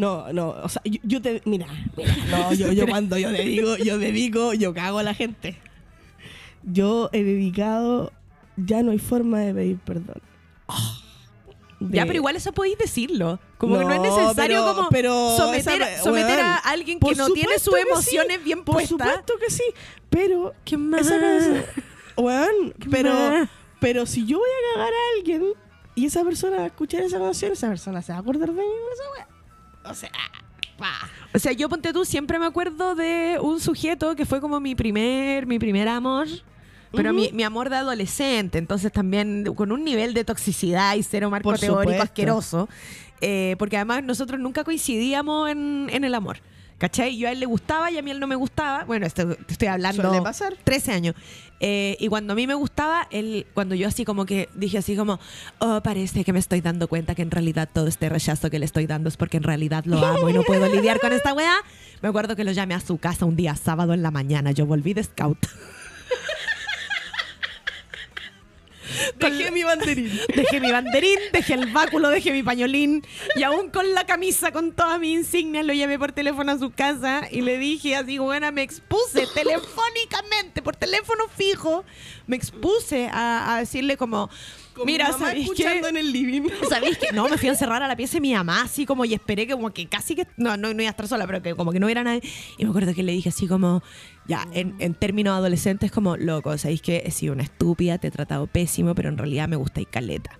[0.00, 1.42] No, no, o sea, yo, yo te.
[1.44, 5.56] Mira, mira, no, yo, yo cuando yo dedico, yo dedico, yo cago a la gente.
[6.62, 8.12] Yo he dedicado,
[8.56, 10.20] ya no hay forma de pedir perdón.
[11.80, 13.40] De- Ya, pero igual eso podéis decirlo.
[13.56, 17.16] Como que no es necesario pero- como pero someter, esa- someter a alguien por que
[17.16, 18.90] no tiene sus emociones sí, bien Por puestas.
[18.98, 19.62] supuesto que sí,
[20.10, 21.00] pero ¿Qué más?
[21.02, 21.64] esa
[22.18, 23.48] weón, ¿Qué pero, más?
[23.80, 25.44] pero si yo voy a cagar a alguien
[25.94, 28.54] y esa persona va a escuchar esa canción, esa persona se va a acordar de
[28.54, 29.28] mí con esa weá.
[29.84, 30.10] O sea,
[30.78, 30.92] pa.
[31.34, 34.74] O sea, yo ponte tú, siempre me acuerdo de un sujeto que fue como mi
[34.74, 36.26] primer, mi primer amor.
[36.92, 37.20] Pero Ujú.
[37.20, 41.48] mi, mi amor de adolescente, entonces también con un nivel de toxicidad y cero marco
[41.50, 42.02] Por teórico supuesto.
[42.02, 42.68] asqueroso.
[43.20, 46.38] Eh, porque además nosotros nunca coincidíamos en, en el amor.
[46.78, 47.16] ¿Cachai?
[47.18, 48.84] Yo a él le gustaba y a mí él no me gustaba.
[48.84, 50.02] Bueno, esto estoy hablando.
[50.02, 50.56] Suele pasar.
[50.64, 51.14] 13 años.
[51.60, 54.96] Eh, y cuando a mí me gustaba, él, cuando yo así como que dije así
[54.96, 55.20] como,
[55.58, 58.64] oh, parece que me estoy dando cuenta que en realidad todo este rechazo que le
[58.64, 61.56] estoy dando es porque en realidad lo amo y no puedo lidiar con esta weá.
[62.00, 64.52] Me acuerdo que lo llamé a su casa un día sábado en la mañana.
[64.52, 65.46] Yo volví de scout.
[69.18, 70.10] Dejé mi banderín.
[70.34, 73.04] Dejé mi banderín, dejé el báculo, dejé mi pañolín
[73.36, 76.70] y aún con la camisa, con todas mis insignias, lo llamé por teléfono a su
[76.70, 81.84] casa y le dije así, buena, me expuse telefónicamente, por teléfono fijo,
[82.26, 84.30] me expuse a, a decirle como,
[84.74, 85.88] Con mira, ¿sabéis escuchando qué?
[85.88, 86.48] en el living.
[86.68, 89.04] ¿Sabéis que No, me fui a encerrar a la pieza de mi mamá, así como,
[89.04, 91.42] y esperé que como que casi que, no, no, no iba a estar sola, pero
[91.42, 92.22] que como que no hubiera nadie.
[92.58, 93.82] Y me acuerdo que le dije así como,
[94.30, 98.10] ya, en, en términos adolescentes, como, loco, ¿sabéis que he sido una estúpida, te he
[98.12, 100.30] tratado pésimo, pero en realidad me gusta y caleta.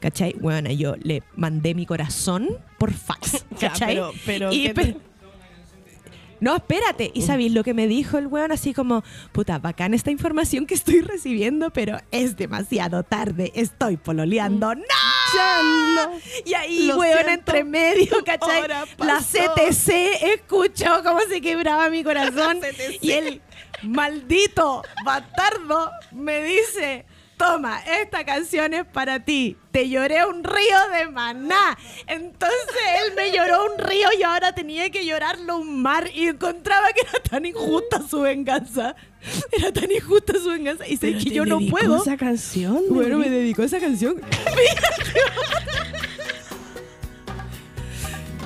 [0.00, 0.34] ¿Cachai?
[0.40, 3.44] Bueno, yo le mandé mi corazón por fax.
[3.60, 3.94] Ya, ¿Cachai?
[3.94, 4.96] pero- pero Y ¿qué te- pe-
[6.40, 7.10] No, espérate.
[7.14, 8.52] ¿Y sabéis lo que me dijo el weón?
[8.52, 13.52] Así como, puta, bacán esta información que estoy recibiendo, pero es demasiado tarde.
[13.54, 14.74] Estoy pololeando.
[14.74, 14.82] ¡No!
[16.44, 17.30] Y ahí, Lo weón, siento.
[17.32, 18.66] entre medio, ¿cachai?
[18.98, 19.20] La.
[19.20, 19.88] CTC
[20.34, 22.60] escuchó cómo se quebraba mi corazón.
[23.00, 23.42] Y el
[23.82, 27.04] maldito bastardo me dice.
[27.36, 29.56] Toma, esta canción es para ti.
[29.70, 31.76] Te lloré un río de maná.
[32.06, 36.08] Entonces él me lloró un río y ahora tenía que llorarlo un mar.
[36.14, 38.96] Y encontraba que era tan injusta su venganza.
[39.52, 40.86] Era tan injusta su venganza.
[40.86, 42.00] Y sé que yo no puedo.
[42.00, 42.82] esa canción.
[42.88, 44.20] Bueno, me dedicó esa canción.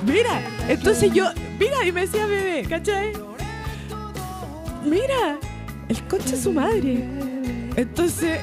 [0.05, 1.25] Mira, entonces yo,
[1.59, 3.13] mira, y me decía bebé, ¿cachai?
[4.83, 5.37] Mira,
[5.87, 7.05] el concha de su madre.
[7.75, 8.39] Entonces,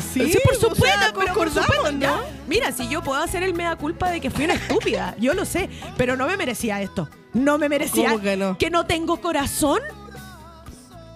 [0.00, 1.98] Sí, sí, por o sea, supuesto, pero por supuesto, ¿no?
[2.00, 2.20] ya.
[2.48, 5.44] Mira, si yo puedo hacer el mea culpa de que fui una estúpida, yo lo
[5.44, 7.08] sé, pero no me merecía esto.
[7.32, 8.58] No me merecía ¿Cómo que no?
[8.58, 9.80] que no tengo corazón.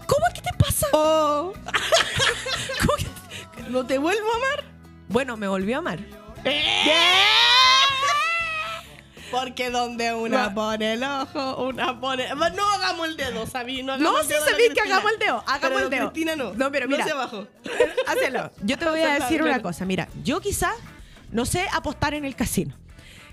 [0.07, 0.87] ¿Cómo es que te pasa?
[0.93, 1.53] Oh,
[2.81, 4.65] ¿Cómo que- ¿No te vuelvo a amar?
[5.09, 5.99] Bueno, me volvió a amar.
[9.31, 10.55] Porque donde una No.
[10.55, 12.29] pone el ojo, una pone.
[12.35, 13.83] No hagamos el dedo, Sabi.
[13.83, 15.45] No, hagamos No, el sí dedo la sabéis que hagamos el dedo.
[15.47, 16.11] Hagamos Pero el dedo.
[16.13, 16.55] Cristina no.
[16.55, 17.03] No, pero mira.
[17.05, 17.47] hacia abajo.
[18.07, 18.51] Hazlo.
[18.63, 19.85] Yo te voy a decir una cosa.
[19.85, 20.73] Mira, yo quizá
[21.31, 22.75] no sé apostar en el casino.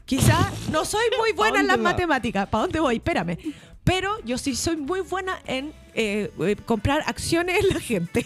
[0.06, 1.82] Quizá no soy muy buena en las va?
[1.84, 2.48] matemáticas.
[2.48, 2.96] ¿Para dónde voy?
[2.98, 3.38] Espérame.
[3.84, 8.26] Pero yo sí soy muy buena en eh, eh, comprar acciones en la gente.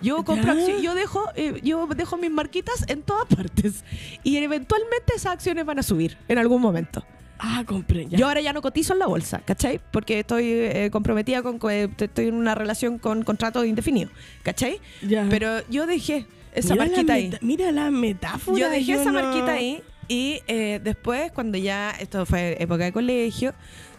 [0.00, 0.60] Yo compro Ya.
[0.60, 3.84] acci- yo dejo, eh, yo dejo mis marquitas en todas partes.
[4.22, 7.04] Y eventualmente esas acciones van a subir en algún momento.
[7.40, 8.06] Ah, compré.
[8.08, 8.18] Ya.
[8.18, 9.80] Yo ahora ya no cotizo en la bolsa, ¿cachai?
[9.92, 14.10] Porque estoy eh, comprometida con, co- eh, estoy en una relación con contrato indefinido,
[14.42, 14.80] ¿cachai?
[15.06, 15.24] Ya.
[15.30, 17.30] Pero yo dejé esa Mira marquita ahí.
[17.40, 18.58] Mira la metáfora.
[18.58, 22.92] Yo dejé esa no- marquita ahí y eh, después cuando ya esto fue época de
[22.92, 23.54] colegio,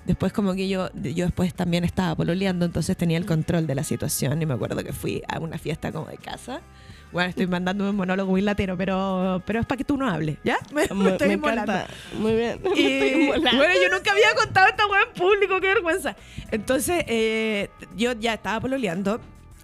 [0.09, 3.83] después como que yo yo después también estaba pololeando, entonces tenía el control de la
[3.83, 6.61] situación y me acuerdo que fui a una fiesta como de casa.
[7.11, 10.37] Bueno, estoy mandando un monólogo muy latero, pero pero es para que tú no hables,
[10.43, 10.57] ¿ya?
[10.73, 11.87] Me, me Me, estoy encanta.
[12.19, 12.59] Muy bien.
[12.63, 13.25] Me Y, estoy
[13.57, 16.15] bueno, yo nunca había contado esta weá en público, qué vergüenza.
[16.51, 19.19] Entonces, eh, yo ya estaba pololeando.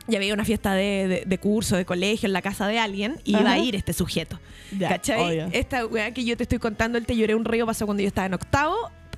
[0.08, 3.19] Ya había una fiesta de, de- de curso, de colegio, en la casa de alguien,
[3.23, 4.39] y iba a ir este sujeto.
[4.77, 5.19] Ya, ¿Cachai?
[5.19, 5.49] obvio.
[5.51, 8.08] Esta weá que yo te estoy contando, el te lloré un río, pasó cuando yo
[8.08, 8.75] estaba en octavo,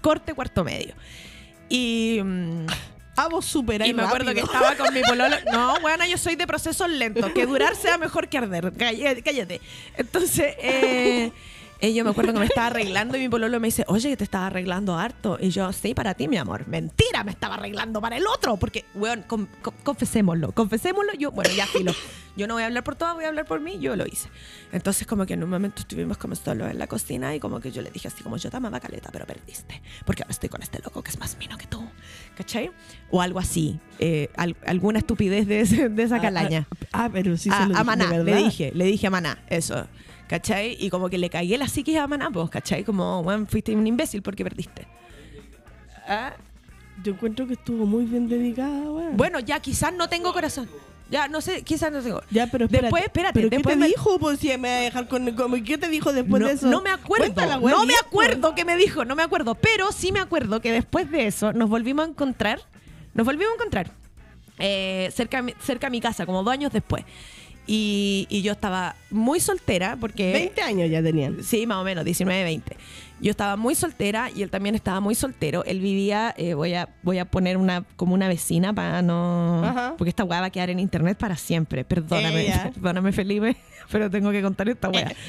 [0.08, 0.94] corte, cuarto medio.
[1.70, 2.20] Y.
[2.24, 2.66] mm,
[3.20, 5.36] Ah, vos superáis y me acuerdo que estaba con mi pololo.
[5.52, 7.32] No, bueno, yo soy de procesos lentos.
[7.32, 8.72] Que durar sea mejor que arder.
[8.78, 9.24] Cállate.
[9.24, 9.60] cállate.
[9.98, 11.32] Entonces, eh,
[11.80, 14.18] Y yo me acuerdo que me estaba arreglando y mi pololo me dice, oye, que
[14.18, 15.38] te estaba arreglando harto.
[15.40, 16.68] Y yo, sí, para ti, mi amor.
[16.68, 18.58] Mentira, me estaba arreglando para el otro.
[18.58, 21.14] Porque, weón, con- con- confesémoslo, confesémoslo.
[21.14, 21.94] Yo, bueno, ya filo.
[22.36, 23.78] Yo no voy a hablar por todas, voy a hablar por mí.
[23.80, 24.30] Yo lo hice.
[24.72, 27.72] Entonces, como que en un momento estuvimos como solos en la cocina y como que
[27.72, 29.82] yo le dije así, como yo te amaba caleta, pero perdiste.
[30.06, 31.84] Porque ahora estoy con este loco que es más mino que tú.
[32.36, 32.72] ¿Cachai?
[33.12, 33.80] O algo así.
[34.00, 37.70] Eh, al- alguna estupidez de, ese- de esa calaña Ah, ah, pero sí a, se
[37.70, 39.88] lo a dije, Maná, de le dije, le dije a Maná, eso.
[40.28, 40.76] ¿Cachai?
[40.80, 42.84] Y como que le cagué la psiquis a Maná, pues, ¿cachai?
[42.84, 44.86] Como, bueno, fuiste un imbécil porque perdiste.
[46.08, 46.34] Ah,
[47.04, 49.16] Yo encuentro que estuvo muy bien dedicada, weón.
[49.18, 50.68] Bueno, ya quizás no tengo corazón.
[51.10, 52.22] Ya, no sé, quizás no tengo.
[52.32, 52.88] Ya, pero espérate.
[52.88, 54.20] Después, espérate, ¿Pero después ¿qué te me- dijo?
[54.20, 56.68] Pues si me va a dejar con, con- ¿Qué te dijo después no, de eso?
[56.68, 57.26] no me acuerdo.
[57.34, 59.56] Cuéntala, no me acuerdo qué me dijo, no me acuerdo.
[59.56, 62.60] Pero sí me acuerdo que después de eso nos volvimos a encontrar.
[63.14, 63.92] Nos volvimos a encontrar
[64.60, 67.06] eh, cerca, cerca a mi casa, como dos años después.
[67.68, 70.32] Y, y yo estaba muy soltera porque...
[70.32, 71.44] 20 años ya tenían.
[71.44, 72.78] Sí, más o menos, 19, 20.
[73.20, 75.64] Yo estaba muy soltera y él también estaba muy soltero.
[75.66, 79.64] Él vivía, eh, voy, a, voy a poner una como una vecina para no...
[79.66, 79.96] Ajá.
[79.98, 81.84] Porque esta weá va a quedar en internet para siempre.
[81.84, 82.72] Perdóname, Ella.
[82.76, 83.58] perdóname Felipe,
[83.92, 85.12] pero tengo que contar esta weá.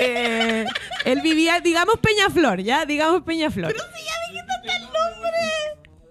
[0.00, 0.64] Eh,
[1.04, 2.86] él vivía, digamos Peñaflor, ¿ya?
[2.86, 3.72] Digamos Peñaflor.
[3.72, 4.17] Pero si ya.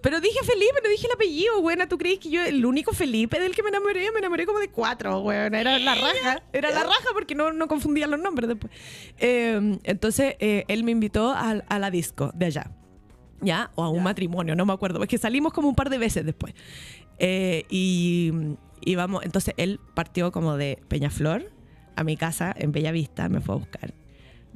[0.08, 1.86] Pero dije Felipe, no dije el apellido, buena.
[1.86, 4.68] ¿Tú crees que yo, el único Felipe del que me enamoré, me enamoré como de
[4.68, 5.54] cuatro, weón?
[5.54, 6.42] Era la raja.
[6.50, 8.72] Era la raja porque no, no confundía los nombres después.
[9.18, 12.70] Eh, entonces, eh, él me invitó a, a la disco de allá.
[13.42, 13.70] ¿Ya?
[13.74, 15.02] O a un matrimonio, no me acuerdo.
[15.02, 16.54] Es que salimos como un par de veces después.
[17.18, 18.32] Eh, y
[18.80, 21.52] íbamos, entonces él partió como de Peñaflor
[21.96, 23.92] a mi casa en Bellavista, me fue a buscar.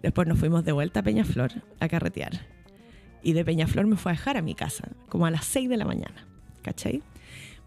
[0.00, 2.40] Después nos fuimos de vuelta a Peñaflor a carretear.
[3.22, 5.76] Y de Peñaflor me fue a dejar a mi casa, como a las 6 de
[5.76, 6.26] la mañana.
[6.62, 7.02] ¿Cachai?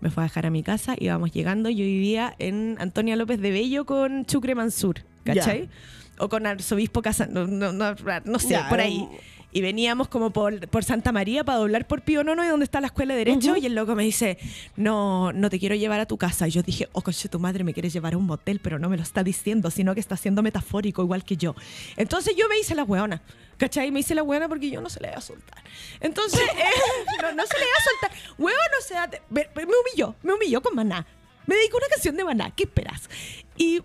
[0.01, 1.69] Me fue a dejar a mi casa, íbamos llegando.
[1.69, 5.69] Yo vivía en Antonia López de Bello con Chucre Mansur, ¿cachai?
[6.17, 9.07] O con Arzobispo Casa, no, no, no, no sé, Ya, por ahí.
[9.55, 12.81] Y veníamos como por, por Santa María para doblar por Pío Nono y donde está
[12.81, 13.55] la escuela de Derecho.
[13.55, 14.37] Y el loco me dice,
[14.75, 16.45] no, no te quiero llevar a tu casa.
[16.49, 18.89] Y yo dije, oh, coche, tu madre me quieres llevar a un motel, pero no
[18.89, 21.55] me lo está diciendo, sino que está siendo metafórico igual que yo.
[21.95, 23.21] Entonces yo me hice la weona.
[23.55, 23.91] ¿Cachai?
[23.91, 25.63] Me hice la weona porque yo no se la iba a soltar.
[26.01, 28.35] Entonces, eh, no, no se la iba a soltar.
[28.37, 31.07] Weón, o sea, te- me, me humilló, me humilló con Maná.
[31.45, 33.09] Me dedicó una canción de Maná, ¿qué esperas?
[33.55, 33.79] Y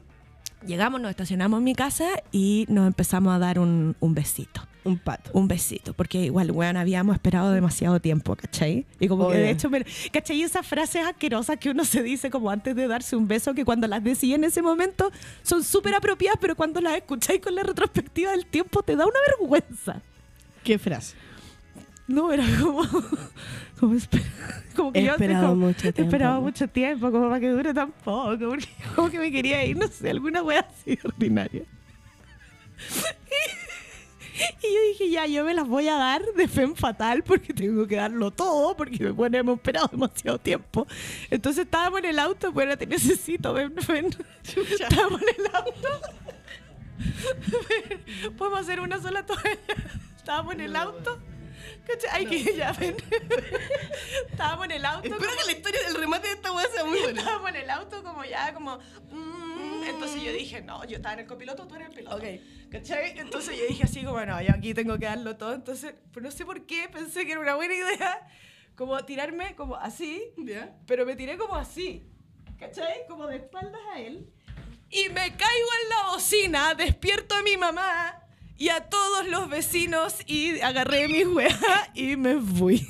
[0.67, 4.97] llegamos, nos estacionamos en mi casa y nos empezamos a dar un, un besito Un
[4.99, 5.31] pato.
[5.35, 8.87] un besito, porque igual, weón, habíamos esperado demasiado tiempo, ¿cachai?
[8.99, 10.43] Y como que de hecho, me- ¿cachai?
[10.43, 13.87] Esas frases asquerosas que uno se dice como antes de darse un beso, que cuando
[13.87, 15.11] las decía en ese momento
[15.43, 19.19] son súper apropiadas, pero cuando las escucháis con la retrospectiva del tiempo te da una
[19.39, 20.01] vergüenza.
[20.65, 21.15] ¿Qué frase?
[22.09, 22.83] No, era como...
[23.81, 23.97] Como,
[24.77, 26.03] como que He yo esperado como- mucho tiempo.
[26.03, 29.75] esperado mucho tiempo, como para que dure tan poco, porque como que me quería ir,
[29.79, 31.63] no sé, alguna wea así ordinaria.
[35.11, 38.77] Ya, yo me las voy a dar de fem fatal porque tengo que darlo todo,
[38.77, 40.87] porque bueno, hemos esperado demasiado tiempo.
[41.31, 44.11] Entonces estábamos en el auto, bueno, te necesito, ven, ven.
[44.45, 45.89] Estábamos en el auto.
[48.37, 49.59] Podemos hacer una sola toalla.
[50.17, 51.19] Estábamos en el auto.
[51.87, 52.11] ¿Cachai?
[52.13, 52.97] Ay, que ya ven.
[54.31, 55.09] Estábamos en el auto.
[55.09, 57.21] Espero como- que la historia del remate de esta weá sea muy buena.
[57.21, 58.79] Estábamos en el auto como ya, como...
[59.11, 62.17] mm, entonces yo dije, no, yo estaba en el copiloto, tú eres el piloto.
[62.17, 62.25] Ok.
[62.71, 63.19] ¿Cachai?
[63.19, 65.55] Entonces yo dije así como, no, yo aquí tengo que darlo todo.
[65.55, 68.27] Entonces, pues no sé por qué, pensé que era una buena idea
[68.77, 70.75] como tirarme como así, ¿Ya?
[70.87, 72.07] pero me tiré como así.
[72.59, 73.07] ¿Cachai?
[73.09, 74.33] Como de espaldas a él.
[74.91, 78.23] Y me caigo en la bocina, despierto a mi mamá
[78.57, 81.59] y a todos los vecinos y agarré mis weas
[81.95, 82.87] y me fui.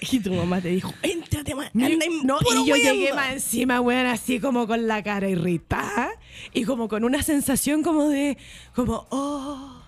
[0.12, 1.54] Y tu mamá te dijo, éntrate.
[1.72, 2.92] Mi- anda en no, puro y yo weando".
[2.92, 6.10] llegué más encima, weón, así como con la cara irritada
[6.52, 8.38] y como con una sensación como de,
[8.74, 9.82] como, oh,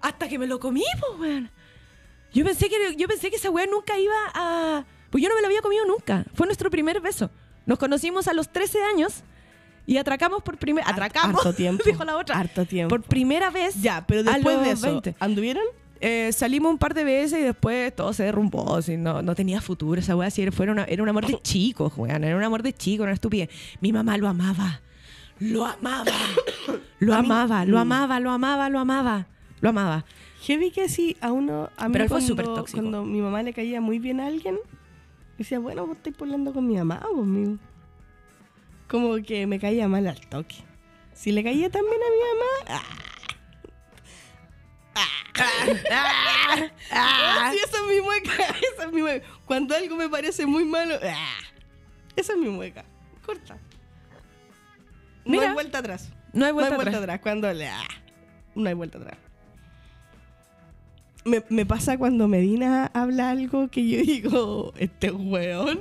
[0.00, 1.50] hasta que me lo comí, pues, weón.
[2.32, 5.40] Yo pensé que, yo pensé que esa weón nunca iba a, pues yo no me
[5.40, 6.24] lo había comido nunca.
[6.34, 7.30] Fue nuestro primer beso.
[7.66, 9.22] Nos conocimos a los 13 años
[9.86, 11.82] y atracamos por primera, atracamos, Harto tiempo.
[11.84, 12.94] dijo la otra, Harto tiempo.
[12.94, 13.80] por primera vez.
[13.80, 15.14] Ya, pero a después los de eso, 20.
[15.20, 15.64] ¿anduvieron?
[16.00, 18.76] Eh, salimos un par de veces y después todo se derrumbó.
[18.76, 20.28] así, no, no tenía futuro esa weá.
[20.28, 22.24] así era, fue una- era un amor de chicos, weón.
[22.24, 23.48] Era un amor de chico, una estupidez.
[23.80, 24.80] Mi mamá lo amaba.
[25.40, 26.12] Lo amaba.
[27.00, 29.26] Lo mí- amaba, lo amaba, lo amaba, lo amaba.
[29.60, 30.04] Lo amaba.
[30.42, 31.70] Heavy que sí, a uno.
[31.76, 32.80] A mí Pero fue súper tóxico.
[32.80, 34.58] Cuando mi mamá le caía muy bien a alguien,
[35.38, 37.56] decía, bueno, vos estáis hablando con mi mamá o conmigo.
[38.88, 40.56] Como que me caía mal al toque.
[41.14, 42.80] Si le caía también a mi mamá.
[42.80, 42.96] Ah,
[45.34, 45.42] sí,
[47.64, 48.32] esa es mi mueca.
[48.74, 49.26] Esa es mi mueca.
[49.46, 50.94] Cuando algo me parece muy malo.
[51.02, 51.38] ah,
[52.16, 52.84] esa es mi mueca.
[53.24, 53.58] Corta.
[55.24, 56.10] No hay vuelta atrás.
[56.32, 57.02] No hay No vuelta, hay vuelta atrás.
[57.02, 57.20] atrás.
[57.20, 57.68] Cuando le.
[57.68, 57.88] ah.
[58.54, 59.18] no hay vuelta atrás.
[61.24, 65.80] Me, me pasa cuando Medina habla algo que yo digo, este weón.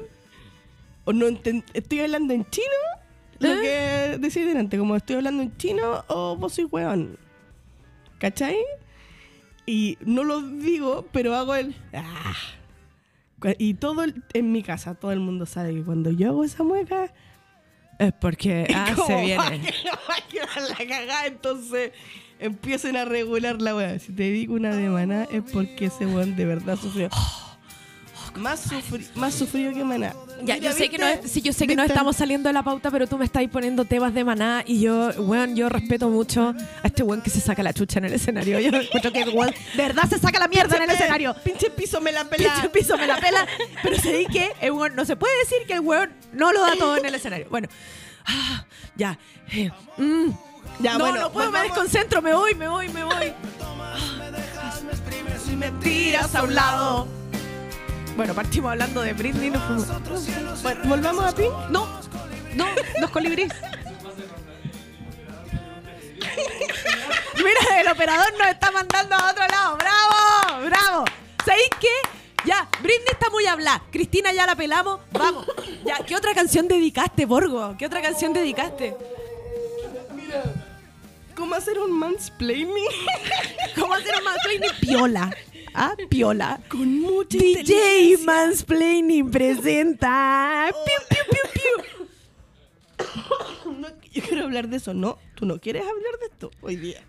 [1.06, 1.26] O no
[1.74, 2.66] estoy hablando en chino,
[3.40, 7.18] lo que decía delante, como estoy hablando en chino o vos sois weón.
[8.20, 8.56] ¿Cachai?
[9.66, 11.74] Y no lo digo, pero hago el.
[11.94, 12.34] "Ah".
[13.58, 16.64] Y todo el- en mi casa, todo el mundo sabe que cuando yo hago esa
[16.64, 17.14] mueca,
[18.00, 19.38] Es porque ah, se viene.
[19.38, 21.92] va a quedar la cagada, entonces
[22.40, 24.00] empiecen a regular la weá.
[24.00, 27.10] Si te digo una de maná es porque ese weón de verdad sufrió.
[28.36, 30.14] Más, sufri- más sufrido que maná.
[30.44, 32.64] Ya, Mira, yo sé que no, sí, yo sé que no estamos saliendo de la
[32.64, 36.50] pauta, pero tú me estás poniendo temas de maná y yo, weón, yo respeto mucho
[36.84, 38.60] a este weón que se saca la chucha en el escenario.
[38.60, 41.36] Yo encuentro que weón de verdad se saca la mierda en el Pinche- escenario.
[41.44, 42.54] Pinche piso me la pela.
[42.54, 43.46] Pinche piso me la pela.
[43.84, 46.74] Pero sé que el weón, no se puede decir que el weón no lo da
[46.78, 47.48] todo en el escenario.
[47.50, 47.68] Bueno,
[48.26, 48.66] ah,
[48.96, 49.18] ya.
[49.52, 50.30] eh, mm.
[50.80, 53.34] Ya, no, bueno, no puedo, me desconcentro, me voy, me voy, me voy.
[55.46, 57.23] Si me Tiras a un lado.
[58.16, 59.50] Bueno, partimos hablando de Britney.
[59.50, 61.52] No, fuimos- Bueno, volvamos a Pink.
[61.70, 61.88] no,
[62.56, 62.66] no,
[63.02, 63.52] los colibríes.
[67.38, 69.78] Mira, el operador nos está mandando a otro lado.
[69.78, 70.66] ¡Bravo!
[70.66, 71.06] ¡Bravo!
[71.46, 71.88] ¿Sabéis qué?
[72.46, 73.82] Ya, Britney está muy hablada.
[73.92, 75.00] Cristina ya la pelamos.
[75.12, 75.48] Vamos.
[75.86, 77.76] Ya, ¿qué otra canción dedicaste, Borgo?
[77.78, 78.96] ¿Qué otra canción dedicaste?
[81.36, 82.86] ¿Cómo hacer un mansplaining?
[83.80, 84.70] ¿Cómo hacer un mansplaining?
[84.80, 85.36] Piola.
[85.74, 86.60] Ah, piola.
[86.70, 88.18] Con mucha DJ.
[88.24, 90.70] Mansplaining presenta.
[90.86, 91.74] Piu, piu, piu, piu.
[93.80, 94.94] No, yo quiero hablar de eso.
[94.94, 97.04] No, tú no quieres hablar de esto hoy día.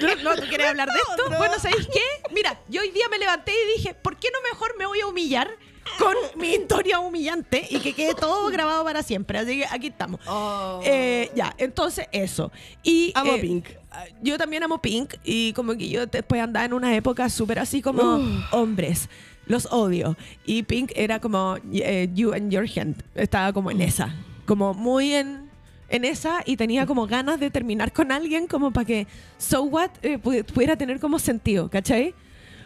[0.00, 1.30] No, no, ¿tú quieres hablar de esto?
[1.30, 1.38] No.
[1.38, 2.00] Bueno, ¿sabéis qué?
[2.32, 5.06] Mira, yo hoy día me levanté y dije, ¿por qué no mejor me voy a
[5.06, 5.50] humillar
[5.98, 9.38] con mi historia humillante y que quede todo grabado para siempre?
[9.38, 10.20] Así que aquí estamos.
[10.84, 12.50] Eh, ya, entonces eso.
[12.82, 13.66] Y, Amo eh, Pink.
[14.22, 17.82] Yo también amo Pink y como que yo después andaba en una época súper así
[17.82, 18.20] como
[18.52, 19.08] hombres.
[19.46, 20.16] Los odio.
[20.44, 23.02] Y Pink era como eh, You and Your Hand.
[23.14, 24.14] Estaba como en esa.
[24.46, 25.50] Como muy en,
[25.88, 29.06] en esa y tenía como ganas de terminar con alguien como para que
[29.38, 32.14] So What eh, pu- pudiera tener como sentido, ¿cachai?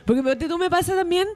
[0.05, 1.27] Porque tú me pasa también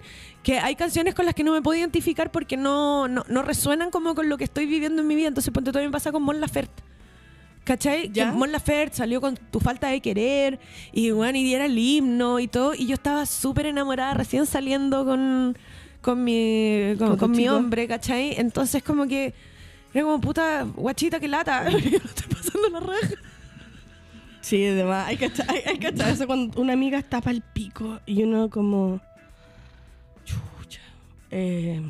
[0.42, 3.90] que hay canciones con las que no me puedo identificar porque no, no, no resuenan
[3.90, 5.28] como con lo que estoy viviendo en mi vida.
[5.28, 6.82] Entonces ponte tú me pasa con Mon Laferte.
[7.64, 8.10] ¿Cachai?
[8.12, 8.30] ¿Ya?
[8.30, 10.58] Que Mon Laferte salió con tu falta de querer
[10.92, 12.74] y bueno, y diera el himno y todo.
[12.74, 15.56] Y yo estaba súper enamorada recién saliendo con,
[16.00, 18.38] con mi, con, Con tu con mi hombre, ¿cachai?
[18.38, 19.34] Entonces como que
[19.94, 21.68] era como puta guachita que lata.
[21.68, 23.14] Estoy pasando la raja.
[24.48, 27.32] Sí, además, hay que estar, hay, hay que estar eso cuando una amiga está para
[27.32, 28.98] el pico y uno como...
[30.24, 30.80] Chucha.
[31.30, 31.82] Eh,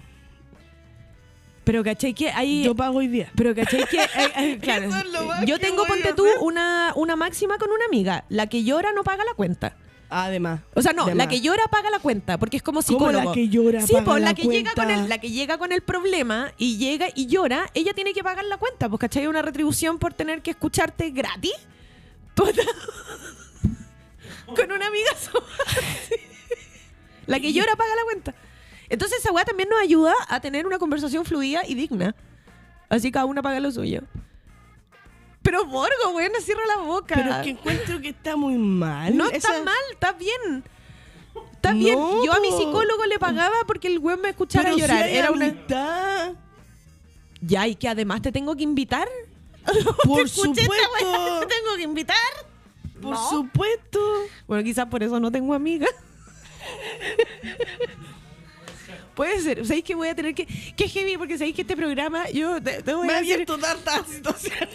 [1.62, 2.14] Pero ¿cachai?
[2.14, 2.64] Que hay...
[2.64, 3.31] yo pago hoy día.
[3.37, 3.87] Pero ¿cachai?
[3.87, 7.14] Que, eh, eh, claro, Eso es lo más yo que tengo, ponte tú, una, una
[7.14, 8.25] máxima con una amiga.
[8.29, 9.77] La que llora no paga la cuenta.
[10.11, 10.61] Además.
[10.75, 13.29] O sea, no, la que llora paga la cuenta, porque es como ¿Cómo psicólogo.
[13.29, 15.03] la que llora Sí, paga pues la la que llega con cuenta?
[15.03, 18.47] el, la que llega con el problema y llega y llora, ella tiene que pagar
[18.47, 19.29] la cuenta, pues ¿cachai?
[19.29, 21.53] Una retribución por tener que escucharte gratis.
[24.46, 25.44] Con una amiga sola.
[27.27, 28.35] La que llora paga la cuenta.
[28.88, 32.14] Entonces esa weá también nos ayuda a tener una conversación fluida y digna.
[32.88, 34.03] Así cada una paga lo suyo.
[35.42, 37.14] Pero Borgo, weón, no cierra la boca.
[37.14, 39.16] Pero es que encuentro que está muy mal.
[39.16, 40.64] No Esa- está mal, está bien.
[41.53, 41.98] Está No, bien.
[42.24, 45.03] Yo a mi psicólogo le pagaba porque el güey me escuchara Pero si llorar.
[45.05, 45.55] hay Era una.
[47.40, 49.09] Ya, y que además te tengo que invitar.
[50.04, 50.70] Por ¿Te esta supuesto.
[50.70, 51.40] weá?
[51.40, 52.16] ¿Te tengo que invitar?
[53.00, 53.31] Por No.
[53.31, 54.00] supuesto.
[54.46, 55.90] Bueno, quizás por eso no tengo amigas.
[59.14, 59.66] Puede ser.
[59.66, 60.46] ¿Sabéis que voy a tener que.?
[60.46, 62.28] Que heavy, porque sabéis que este programa.
[62.31, 64.68] Yo te, te voy Me a abierto tantas situaciones.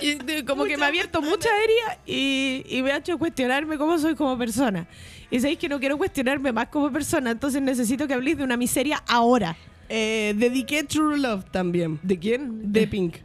[0.00, 3.76] y como que muchas me ha abierto mucha herida y, y me ha hecho cuestionarme
[3.76, 4.86] cómo soy como persona.
[5.32, 8.56] Y sabéis que no quiero cuestionarme más como persona, entonces necesito que habléis de una
[8.56, 9.56] miseria ahora.
[9.88, 11.98] Eh, dediqué True Love también.
[12.02, 12.72] ¿De quién?
[12.72, 13.16] De Pink.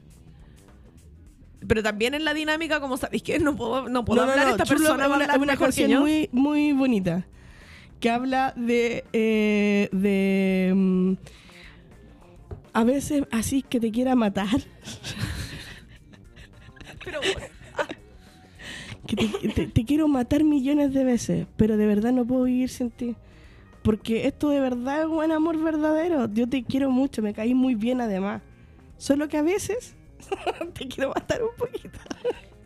[1.67, 4.51] Pero también en la dinámica, como sabéis que no puedo, no puedo No, hablar, no,
[4.51, 6.01] esta Love persona va a una, hablar una mejor que canción yo.
[6.01, 7.25] muy, muy bonita.
[7.99, 9.05] Que habla de.
[9.13, 10.71] eh, de.
[10.75, 11.13] mm,
[12.73, 14.47] a veces así que te quiera matar.
[17.05, 17.19] Pero,
[19.05, 22.69] Que te, te- te quiero matar millones de veces, pero de verdad no puedo vivir
[22.69, 23.15] sin ti.
[23.83, 26.33] Porque esto de verdad es un amor verdadero.
[26.33, 28.41] Yo te quiero mucho, me caí muy bien además.
[28.97, 29.93] Solo que a veces
[30.73, 31.99] te quiero matar un poquito.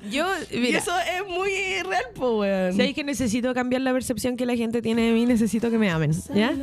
[0.10, 1.50] yo, Y mira, eso es muy
[1.84, 2.72] real, po, weón.
[2.74, 5.90] sabéis que necesito cambiar la percepción que la gente tiene de mí, necesito que me
[5.90, 6.54] amen, ¿ya?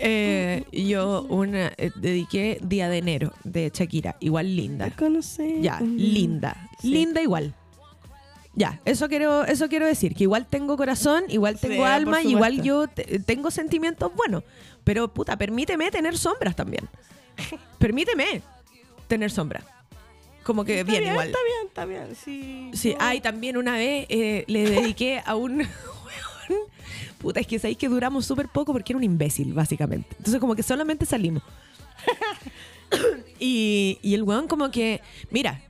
[0.00, 4.90] Eh, yo una eh, dediqué Día de Enero de Shakira, igual linda.
[4.96, 5.56] Conocí.
[5.60, 6.68] Ya, linda.
[6.80, 6.90] Sí.
[6.90, 7.52] Linda igual.
[8.54, 12.62] Ya, eso quiero, eso quiero decir, que igual tengo corazón, igual tengo Sí, alma, igual
[12.62, 14.44] yo te- tengo sentimientos buenos.
[14.84, 16.88] Pero puta, permíteme tener sombras también.
[17.78, 18.42] permíteme
[19.08, 19.64] tener sombras.
[20.44, 21.26] Como que Está bien, bien, igual.
[21.28, 22.14] Está bien, está bien.
[22.14, 22.70] Sí.
[22.72, 22.98] Sí, no.
[23.00, 25.66] ay, también una vez eh, le dediqué a un.
[27.18, 30.08] Puta, es que sabéis que duramos súper poco porque era un imbécil, básicamente.
[30.16, 31.42] Entonces, como que solamente salimos.
[33.40, 35.60] y, y el weón, como que, mira,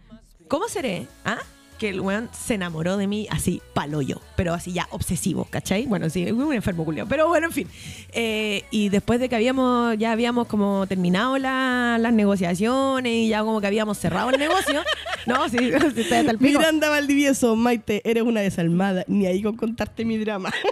[0.47, 1.09] ¿cómo seré?
[1.25, 1.39] ¿Ah?
[1.79, 5.87] Que el weón se enamoró de mí así, palo yo, pero así ya obsesivo, ¿cachai?
[5.87, 7.07] Bueno, sí, un enfermo culiao.
[7.07, 7.69] Pero bueno, en fin.
[8.13, 13.43] Eh, y después de que habíamos, ya habíamos como terminado la- las negociaciones y ya
[13.45, 14.83] como que habíamos cerrado el negocio.
[15.27, 15.57] no, sí,
[15.95, 16.59] sí, está hasta el pico.
[16.59, 19.05] Miranda Valdivieso, Maite, eres una desalmada.
[19.07, 20.53] Ni ahí con contarte mi drama.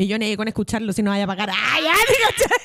[0.00, 1.50] Y yo ni con escucharlo si no vaya a pagar.
[1.52, 2.58] ¡Ay, ¿te cachai?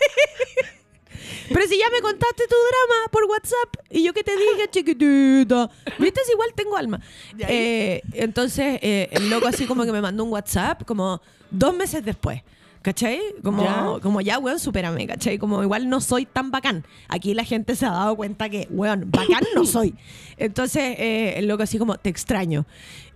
[1.50, 5.70] Pero si ya me contaste tu drama por WhatsApp y yo que te dije, chiquitita.
[6.00, 6.22] ¿Viste?
[6.26, 7.00] Si igual tengo alma.
[7.40, 11.22] Eh, entonces, eh, el loco así como que me mandó un WhatsApp como
[11.52, 12.42] dos meses después.
[12.82, 13.22] ¿Cachai?
[13.42, 14.02] Como ¿Ya?
[14.02, 15.38] como ya, weón, supérame, ¿cachai?
[15.38, 16.86] Como igual no soy tan bacán.
[17.08, 19.96] Aquí la gente se ha dado cuenta que, weón, bacán no soy.
[20.36, 22.66] Entonces, eh, el loco así como, te extraño.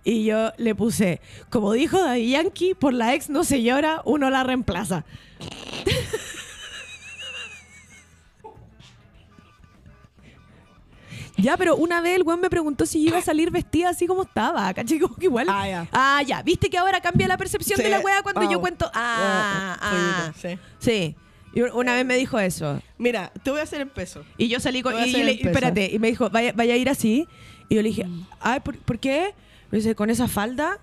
[0.04, 1.20] Y yo le puse,
[1.50, 5.04] como dijo Daddy Yankee, por la ex no se llora, uno la reemplaza.
[11.38, 14.06] Ya, pero una vez el weón me preguntó si yo iba a salir vestida así
[14.06, 14.98] como estaba, ¿cachai?
[14.98, 15.46] Como que igual.
[15.48, 15.88] Ah, ya.
[15.92, 16.42] Ah, ya.
[16.42, 17.82] ¿Viste que ahora cambia la percepción Sí.
[17.84, 18.60] de la wea cuando yo Oh.
[18.60, 18.90] cuento?
[18.92, 20.32] Ah, Oh, ah.
[20.40, 20.58] sí.
[20.78, 21.16] Sí.
[21.54, 22.82] Y una vez me dijo eso.
[22.98, 24.24] Mira, te voy a hacer el peso.
[24.36, 24.94] Y yo salí con.
[24.98, 27.26] Y, le- espérate, y me dijo, vaya, vaya a ir así.
[27.68, 28.04] Y yo le dije,
[28.40, 29.34] ay, ¿por, por qué?
[29.70, 30.78] Me dice, con esa falda.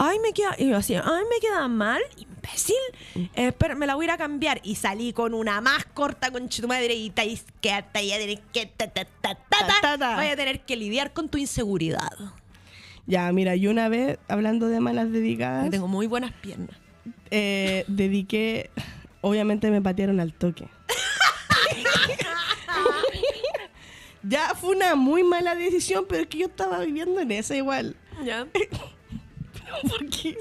[0.00, 0.54] Ay, me queda.
[0.58, 2.76] Y yo así, ay, me queda mal, imbécil.
[3.16, 4.60] Eh, espera, me la voy a ir a cambiar.
[4.62, 8.38] Y salí con una más corta con tu madre y te que hasta ya tenés
[8.52, 8.66] que.
[8.66, 9.04] ta, ta,
[9.98, 10.00] ta.
[10.16, 12.12] Vaya a tener que lidiar con tu inseguridad.
[13.06, 16.76] Ya, mira, yo una vez, hablando de malas dedicadas, Que tengo muy buenas piernas.
[17.30, 18.70] eh, dediqué.
[19.20, 20.68] Obviamente me patearon al toque.
[24.22, 27.96] ya fue una muy mala decisión, pero es que yo estaba viviendo en esa igual.
[28.24, 28.46] Ya.
[29.88, 30.36] ¿Por qué?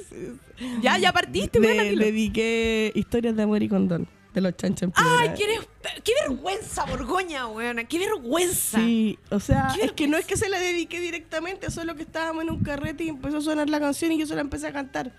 [0.81, 5.45] Ya, ya partiste, Le- dediqué historias de amor y condón de los chanchos Ay, qué,
[5.45, 5.67] eres-
[6.03, 7.85] qué vergüenza, Borgoña, weona.
[7.85, 8.79] Qué vergüenza.
[8.79, 12.43] Sí, o sea, es que no es que se la dediqué directamente, solo que estábamos
[12.43, 14.73] en un carrete y empezó a sonar la canción y yo se la empecé a
[14.73, 15.11] cantar.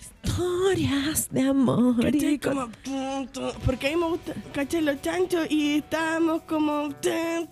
[0.00, 1.96] Historias de amor.
[2.02, 2.34] ¿Cachai?
[2.34, 4.80] y Como, tum, tum, porque a mí me gusta, ¿cachai?
[4.82, 7.46] Los chanchos y estábamos como tum,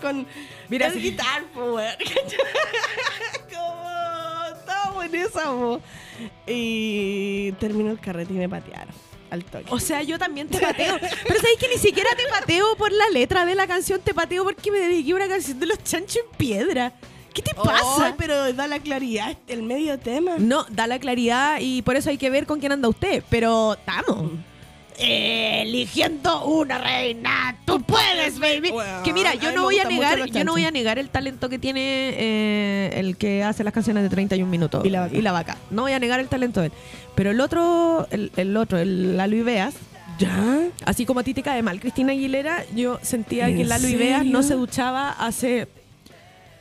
[0.00, 0.26] con
[0.68, 1.96] Mira, el guitar power.
[5.02, 5.80] En esa voz.
[6.46, 8.94] Y terminó el carrete y me patearon
[9.30, 9.66] al toque.
[9.70, 10.98] O sea, yo también te pateo.
[10.98, 14.44] Pero sabéis que ni siquiera te pateo por la letra de la canción, te pateo
[14.44, 16.92] porque me dediqué a una canción de los chanchos en piedra.
[17.32, 18.06] ¿Qué te pasa?
[18.06, 20.32] Ay, pero da la claridad el medio tema.
[20.38, 23.22] No, da la claridad y por eso hay que ver con quién anda usted.
[23.30, 24.32] Pero estamos.
[25.02, 28.70] Eligiendo una reina, tú puedes, baby.
[28.70, 31.48] Bueno, que mira, yo no voy a negar, yo no voy a negar el talento
[31.48, 31.80] que tiene
[32.16, 34.84] eh, el que hace las canciones de 31 minutos.
[34.84, 35.32] Y la vaca.
[35.32, 35.56] vaca.
[35.70, 36.72] No voy a negar el talento de él.
[37.14, 39.74] Pero el otro, el, el otro, el Lalo Ibeas,
[40.18, 40.60] ¿Ya?
[40.84, 44.18] así como a ti te cae mal Cristina Aguilera, yo sentía ¿En que Lalo Ibeas
[44.18, 44.32] serio?
[44.32, 45.66] no se duchaba hace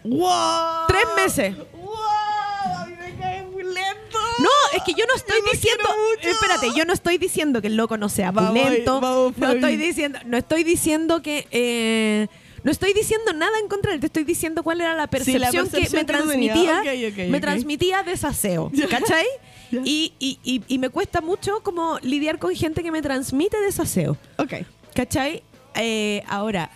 [0.04, 0.88] ¡Wow!
[0.88, 1.56] tres meses.
[1.74, 2.76] ¡Wow!
[2.78, 4.18] A mí me cae muy lento.
[4.40, 5.84] No, es que yo no estoy Yo diciendo.
[6.22, 9.02] Espérate, yo no estoy diciendo que el loco no sea Vamos, pulento.
[9.02, 9.56] vamos, no Fabi.
[9.60, 11.48] estoy diciendo, no estoy diciendo que.
[11.52, 12.28] eh,
[12.62, 15.38] no estoy diciendo nada en contra de él, te estoy diciendo cuál era la Sí,
[15.38, 16.82] la percepción, que me que transmitía.
[17.30, 19.26] Me transmitía desaseo, ¿cachai?
[19.72, 24.18] Y- y- y me cuesta mucho como lidiar con gente que me transmite desaseo.
[24.38, 24.56] Ok.
[24.94, 25.42] ¿Cachai?
[25.76, 26.70] Eh, ahora,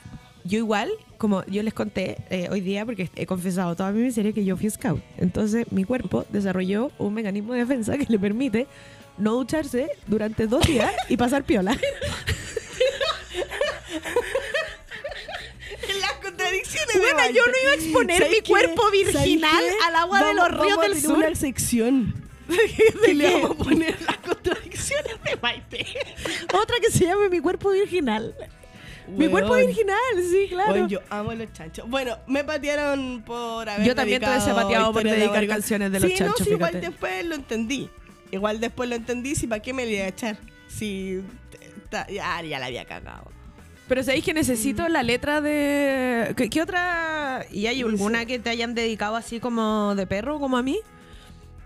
[0.46, 0.90] yo igual,
[1.24, 4.58] como yo les conté eh, hoy día, porque he confesado toda mi miseria que yo
[4.58, 5.02] fui scout.
[5.18, 8.68] Entonces, mi cuerpo desarrolló un mecanismo de defensa que le permite
[9.18, 11.78] no ducharse durante dos días y pasar piola.
[16.02, 20.28] Las contradicciones Bueno, yo no iba a exponer ¿Sabes mi cuerpo ¿Sabes virginal al agua
[20.28, 21.18] de los ríos del sur.
[21.20, 22.14] una sección
[23.06, 25.86] que le vamos a poner las contradicciones de Maite.
[26.54, 28.36] Otra que se llame mi cuerpo virginal.
[29.08, 29.32] Mi Weón.
[29.32, 29.98] cuerpo virginal,
[30.32, 30.72] sí, claro.
[30.74, 31.90] Oye, yo amo los chanchos.
[31.90, 36.00] Bueno, me patearon por haber Yo también te hubiese dedicado pateado por dedicar canciones de
[36.00, 37.90] los sí, chanchos, No, sí, igual después lo entendí.
[38.32, 40.38] Igual después lo entendí, si para qué me le iba a echar.
[40.68, 41.22] Si
[41.90, 43.32] ta- ya, ya la había cagado.
[43.88, 46.34] Pero sabéis que necesito la letra de.
[46.38, 47.46] ¿Qué, qué otra?
[47.52, 50.80] ¿Y hay alguna que te hayan dedicado así como de perro, como a mí?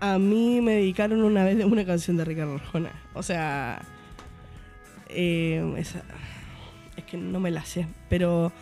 [0.00, 2.90] A mí me dedicaron una vez una canción de Ricardo Arjona.
[3.14, 3.80] O sea,
[5.08, 6.02] eh, esa-
[6.98, 8.52] es que no me la sé, pero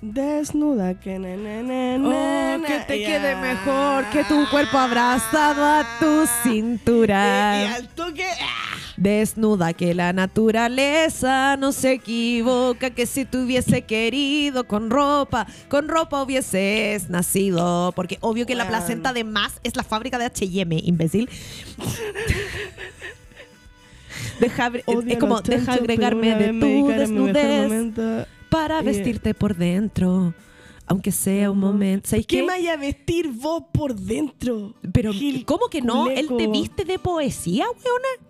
[0.00, 5.84] Desnuda que ne, ne, ne, Oh, que te quede mejor que tu cuerpo abrazado a
[5.98, 7.56] tu cintura.
[7.56, 8.24] Y, y al toque.
[8.24, 8.76] ¡ah!
[8.96, 15.88] Desnuda que la naturaleza no se equivoca, que si te hubiese querido con ropa, con
[15.88, 17.92] ropa hubieses nacido.
[17.96, 21.28] Porque obvio que la placenta de más es la fábrica de H&M, imbécil.
[24.40, 27.94] Deja, Odio es como, deja agregarme de tu desnudez
[28.48, 30.34] para vestirte por dentro.
[30.86, 32.08] Aunque sea un momento.
[32.08, 32.42] ¿Sabes ¿Qué qué?
[32.42, 34.74] me vaya a vestir vos por dentro?
[34.90, 36.08] Pero, Gil ¿cómo que no?
[36.08, 36.52] Él te culeco.
[36.52, 38.28] viste de poesía, weona.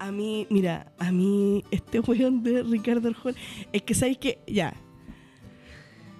[0.00, 3.38] A mí, mira, a mí este weón de Ricardo Arjona,
[3.72, 4.74] es que sabéis que, ya,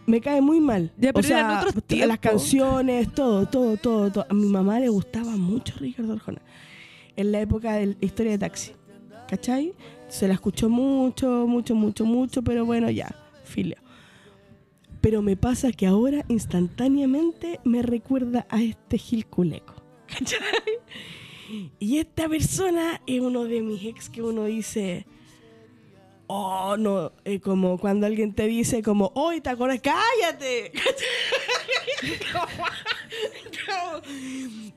[0.06, 0.92] me cae muy mal.
[0.96, 4.26] Ya, pero o sea, otros las canciones, todo, todo, todo, todo.
[4.28, 6.40] A mi mamá le gustaba mucho Ricardo Arjona.
[7.16, 8.72] En la época de la historia de taxi.
[9.28, 9.74] ¿Cachai?
[10.08, 13.76] Se la escuchó mucho, mucho, mucho, mucho, pero bueno, ya, filio.
[15.00, 19.74] Pero me pasa que ahora instantáneamente me recuerda a este Gil Culeco.
[20.06, 20.40] ¿Cachai?
[21.78, 25.06] Y esta persona es uno de mis ex que uno dice,
[26.26, 30.72] oh, no, eh, como cuando alguien te dice como, hoy te acuerdas, cállate.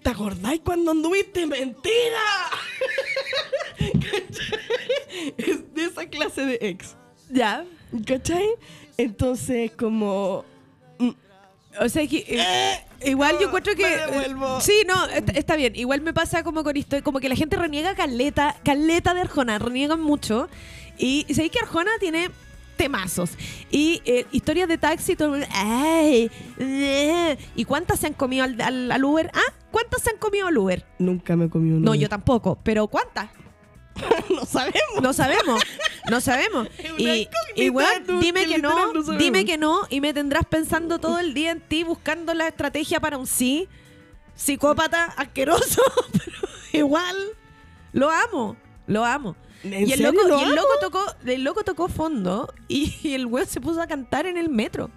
[0.02, 1.46] ¿Te acordáis cuando anduviste?
[1.48, 2.20] Mentira.
[3.78, 4.26] ¿Cachai?
[5.38, 6.96] Es de esa clase de ex.
[7.30, 7.66] Ya.
[8.06, 8.46] ¿Cachai?
[8.98, 10.44] Entonces, como...
[11.00, 11.10] mm,
[11.80, 15.76] O sea que eh, igual yo encuentro que me sí, no, está, está bien.
[15.76, 19.58] Igual me pasa como con esto, como que la gente reniega caleta, caleta de Arjona,
[19.58, 20.50] reniegan mucho.
[20.98, 22.30] Y sabéis que Arjona tiene
[22.78, 23.32] temazos.
[23.72, 26.30] Y eh, historias de taxi, todo el mundo, ay,
[26.60, 27.38] eh.
[27.56, 29.32] ¿y cuántas se han comido al, al- al Uber?
[29.34, 29.54] ¿Ah?
[29.72, 30.86] ¿Cuántas se han comido al Uber?
[31.00, 31.80] Nunca me comí uno.
[31.86, 33.30] No, yo tampoco, pero ¿cuántas?
[34.30, 35.02] no sabemos.
[35.02, 35.62] No sabemos,
[36.10, 36.68] no sabemos.
[36.98, 37.72] Y, y
[38.06, 41.62] tú, dime que no, dime que no, y me tendrás pensando todo el día en
[41.62, 43.68] ti, buscando la estrategia para un sí.
[44.36, 45.82] Psicópata, asqueroso,
[46.12, 47.16] pero igual
[47.94, 49.36] lo amo, lo amo.
[49.66, 50.56] ¿En Y el, serio loco, lo y el amo?
[50.56, 54.38] loco tocó, el loco tocó fondo y, y el weón se puso a cantar en
[54.38, 54.90] el metro.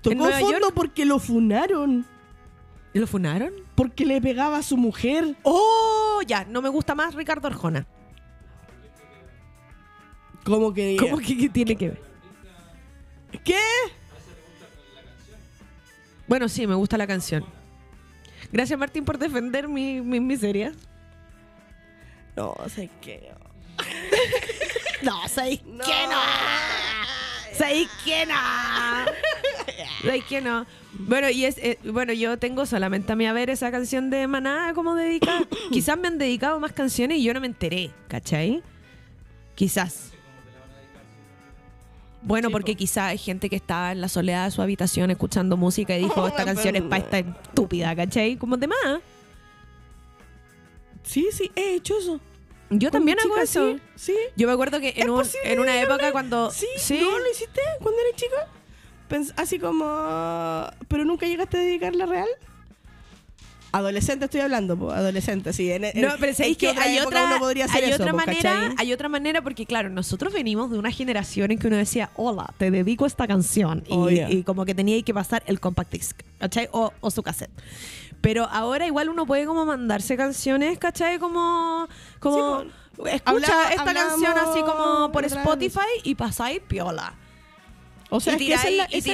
[0.00, 0.72] Tocó fondo York.
[0.74, 2.06] porque lo funaron.
[2.94, 3.52] ¿Y lo funaron?
[3.74, 5.36] Porque le pegaba a su mujer.
[5.42, 6.20] ¡Oh!
[6.26, 7.86] Ya, no me gusta más Ricardo Arjona.
[10.44, 10.96] ¿Cómo que?
[10.98, 12.02] ¿Cómo que, que tiene que ver?
[13.44, 13.58] ¿Qué?
[16.26, 17.44] Bueno, sí, me gusta la canción.
[18.52, 20.72] Gracias, Martín, por defender mi, mi miseria.
[22.36, 23.32] No, sé qué.
[25.02, 25.84] No, ¿sabéis No.
[25.84, 26.20] que no?
[27.54, 28.34] ¿Sabéis que no?
[30.02, 30.66] ¿Sabéis que no?
[30.94, 34.26] Bueno, y es, eh, bueno, yo tengo solamente a mí a ver esa canción de
[34.26, 35.42] Maná como dedicada.
[35.72, 38.62] Quizás me han dedicado más canciones y yo no me enteré, ¿cachai?
[39.54, 40.10] Quizás.
[42.22, 42.78] Bueno, Sí, porque po.
[42.78, 46.22] quizás hay gente que estaba en la soledad de su habitación escuchando música y dijo,
[46.22, 48.36] Oh, esta canción es para esta estúpida, ¿cachai?
[48.36, 49.00] Como de más.
[51.02, 52.20] Sí, sí, he hecho eso.
[52.78, 53.74] Yo también hago eso.
[53.74, 53.82] Sí.
[54.12, 54.16] sí.
[54.36, 56.50] Yo me acuerdo que en, ¿Es un- en una época cuando...
[56.50, 56.66] Sí,
[57.00, 58.48] ¿no lo hiciste cuando eres chica?
[59.08, 59.84] Pens- así como...
[60.88, 62.28] ¿Pero nunca llegaste a dedicarla real?
[63.74, 65.72] Adolescente estoy hablando, po, adolescente, sí.
[65.72, 68.42] En, en- No, pero que hay época otra, podría hacer hay eso, otra po, manera,
[68.42, 68.74] ¿cachai?
[68.76, 72.52] hay otra manera porque claro, nosotros venimos de una generación en que uno decía, hola,
[72.58, 74.30] te dedico a esta canción y, Oh, yeah.
[74.30, 76.68] y como que tenía que pasar el compact disc, ¿cachai?
[76.72, 77.50] O, o su cassette.
[78.22, 81.18] Pero ahora igual uno puede como mandarse canciones, ¿cachai?
[81.18, 81.86] Como,
[82.20, 82.62] como
[83.06, 85.24] escucha Hablamos- esta hablamos canción así como por.
[85.26, 87.14] Spotify y pasáis piola.
[88.10, 89.04] O sea, y es que tiráis, es es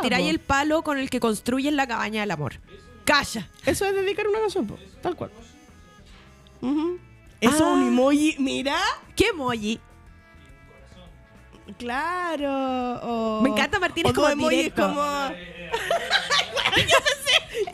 [0.00, 2.54] tiráis el, el palo con el que construyen la cabaña del amor.
[3.04, 3.48] Calla.
[3.66, 5.30] Eso es dedicar una canción, po, tal cual.
[7.40, 7.66] Eso es Ah.
[7.66, 8.76] un emoji, mira.
[9.14, 9.78] ¿Qué emoji?
[11.78, 13.00] Claro.
[13.02, 14.88] o- Me encanta Martín, es o como dos emojis directo.
[14.88, 15.02] como...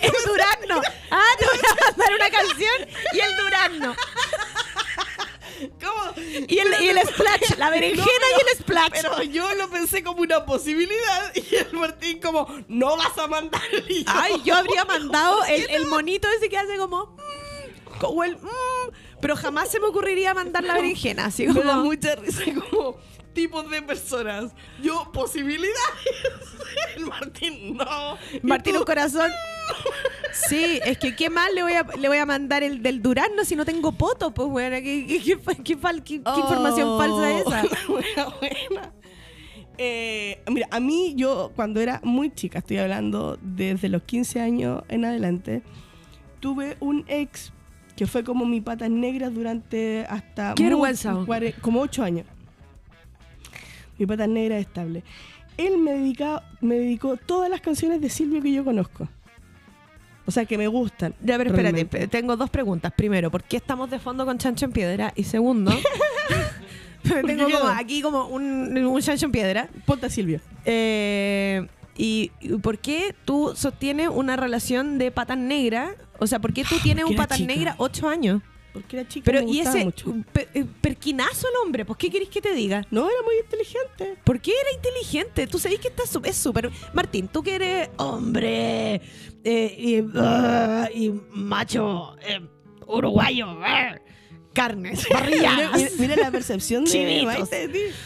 [0.00, 0.80] El durazno.
[1.10, 3.96] Ah, te voy a mandar una canción y el durazno.
[5.80, 6.12] ¿Cómo?
[6.48, 8.90] Y el, y el splash, la berenjena y el splash.
[8.92, 13.62] Pero yo lo pensé como una posibilidad y el Martín como, no vas a mandar.
[13.88, 17.06] Yo, Ay, yo habría mandado el, el monito ese que hace como...
[17.06, 18.36] mm, como el...
[18.36, 21.26] mm, pero jamás se me ocurriría mandar la berenjena.
[21.26, 21.84] Así Me da como...
[21.84, 22.98] mucha risa como
[23.34, 24.52] tipos de personas.
[24.82, 25.74] Yo, posibilidades.
[26.96, 28.16] El Martín, no.
[28.42, 29.30] Martín un corazón.
[30.32, 33.44] Sí, es que qué más le voy a, le voy a mandar el del durazno
[33.44, 37.62] si no tengo poto, pues bueno, ¿qué, qué, qué, qué oh, información falsa es esa?
[37.88, 38.92] buena, buena.
[39.78, 44.82] Eh, mira, a mí yo cuando era muy chica, estoy hablando desde los 15 años
[44.88, 45.62] en adelante,
[46.40, 47.52] tuve un ex
[47.96, 50.54] que fue como mi patas negras durante hasta...
[50.54, 51.16] Qué vergüenza.
[51.60, 52.26] Como 8 años.
[53.98, 55.02] Mi pata negra es estable.
[55.56, 59.08] Él me, dedica, me dedicó todas las canciones de Silvio que yo conozco.
[60.26, 61.14] O sea, que me gustan.
[61.20, 62.08] Ya, pero espérate, realmente.
[62.08, 62.92] tengo dos preguntas.
[62.92, 65.12] Primero, ¿por qué estamos de fondo con Chancho en Piedra?
[65.14, 65.70] Y segundo,
[67.26, 69.68] tengo como aquí como un, un Chancho en Piedra.
[69.84, 70.40] Ponte a Silvio.
[70.64, 71.66] Eh,
[71.96, 72.30] y,
[72.62, 75.94] por qué tú sostienes una relación de patas negra?
[76.18, 78.42] O sea, ¿por qué tú tienes Porque un patas negra ocho años?
[78.74, 80.14] Porque era chica Pero me y gustaba ese mucho.
[80.52, 82.84] eh, perquinazo el hombre, pues ¿qué querés que te diga?
[82.90, 84.20] No, era muy inteligente.
[84.24, 85.46] ¿Por qué era inteligente?
[85.46, 86.70] Tú sabés que está es súper...
[86.92, 89.00] Martín, tú que eres hombre
[89.44, 92.40] eh, y, ah, y macho eh,
[92.88, 93.96] uruguayo, ah,
[94.52, 95.76] carnes, Mira, parrilladas.
[95.76, 96.90] mira- mira la percepción de.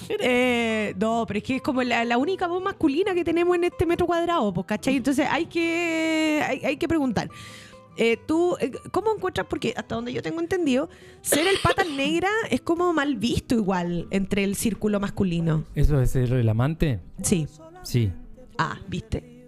[0.09, 3.65] Eh, no, pero es que es como la, la única voz masculina que tenemos en
[3.65, 4.97] este metro cuadrado, pues, ¿cachai?
[4.97, 7.29] Entonces hay que, hay, hay que preguntar.
[8.01, 9.47] Eh, tú, eh, ¿cómo encuentras?
[9.51, 10.89] Porque hasta donde yo tengo entendido,
[11.21, 15.65] ser el pata negra es como mal visto igual entre el círculo masculino.
[15.75, 17.01] ¿Eso es ser el amante?
[17.23, 17.49] Sí.
[17.83, 18.11] Sí.
[18.57, 19.45] Ah, ¿viste?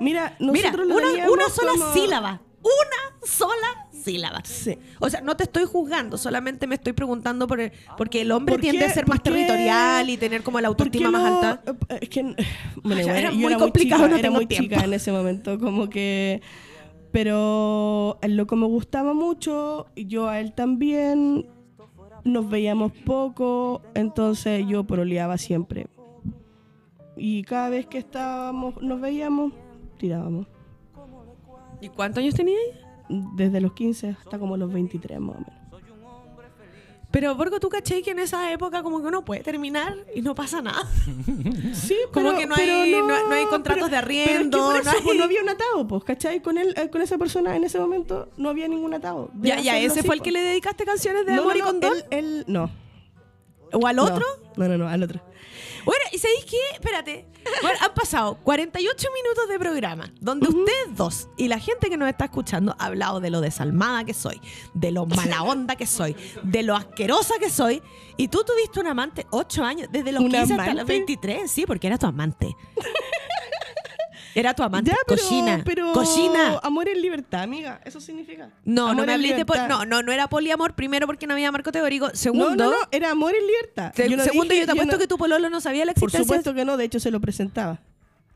[0.00, 2.40] Mira, Mira, nosotros lo una, una sola como- sílaba.
[2.62, 4.42] Una sola sílaba.
[4.44, 4.76] Sí.
[4.98, 8.54] O sea, no te estoy juzgando, solamente me estoy preguntando por el- porque el hombre
[8.54, 8.84] ¿Por tiende qué?
[8.86, 11.62] a ser más territorial y tener como la ¿Por qué autoestima más alta.
[11.90, 12.22] Eh, Es que
[12.82, 14.74] bueno, Era yo muy era complicado, chica, no era tengo muy tiempo.
[14.74, 16.40] chica en ese momento, como que
[17.12, 21.46] pero el loco me gustaba mucho, y yo a él también.
[22.22, 25.86] Nos veíamos poco, entonces yo proleaba siempre.
[27.16, 29.54] Y cada vez que estábamos, nos veíamos,
[29.96, 30.46] tirábamos.
[31.80, 32.60] ¿Y cuántos años tenías?
[33.08, 35.59] Desde los 15 hasta como los 23 más o menos.
[37.10, 40.34] Pero, Borgo, ¿tú caché que en esa época como que uno puede terminar y no
[40.34, 40.88] pasa nada?
[41.74, 44.24] Sí, Como pero- que no pero hay- no- no hay contratos de pero es que
[44.36, 46.40] arriendo, por no eso, hay- pues, no había un atado, pues, ¿cachai?
[46.40, 49.30] Con, él, eh, con esa persona en ese momento no había ningún atado.
[49.34, 50.26] De Ya, ya, ese así, fue el pues.
[50.26, 51.92] que le dedicaste canciones de amor y condón.
[51.96, 52.70] Él, él- no.
[53.72, 54.24] ¿O al otro?
[54.56, 55.20] No, no, no, al otro.
[55.84, 56.56] Bueno, ¿y sabéis qué?
[56.74, 57.26] Espérate.
[57.62, 62.08] Bueno, han pasado 48 minutos de programa donde ustedes dos y la gente que nos
[62.08, 64.40] está escuchando ha hablado de lo desalmada que soy,
[64.74, 67.82] de lo mala onda que soy, de lo asquerosa que soy.
[68.16, 70.92] Y tú tuviste un amante 8 años, desde los ¿Un 15 hasta los amante?
[70.92, 71.50] 23.
[71.50, 72.54] Sí, porque era tu amante.
[74.34, 74.90] Era tu amante.
[74.90, 75.62] Ya, pero, cochina.
[75.64, 76.58] pero Cochina.
[76.62, 77.80] amor en libertad, amiga.
[77.84, 78.50] Eso significa.
[78.64, 81.34] No, no Amor me en hablé de no, no, no era poliamor, primero porque no
[81.34, 82.08] había marco teórico.
[82.08, 83.92] No, Segundo, no, no, era amor en libertad.
[83.94, 85.92] se- Yo no segundo dije- yo te apuesto no- que tu pololo no sabía la
[85.94, 86.24] Por existencia.
[86.24, 87.80] supuesto que no, de hecho se lo presentaba.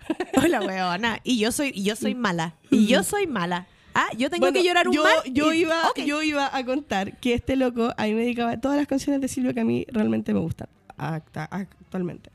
[0.36, 1.20] Hola, weona.
[1.24, 2.55] Y yo soy, yo soy mala.
[2.70, 3.66] Y yo soy mala.
[3.95, 5.12] Ah, yo tengo Bueno, que llorar un yo, mal.
[5.32, 6.01] Yo y- iba, Ok.
[6.01, 9.28] yo iba a contar que este loco a mí me dedicaba todas las canciones de
[9.28, 10.68] Silvio que a mí realmente me gustan
[10.99, 12.30] acta- actualmente.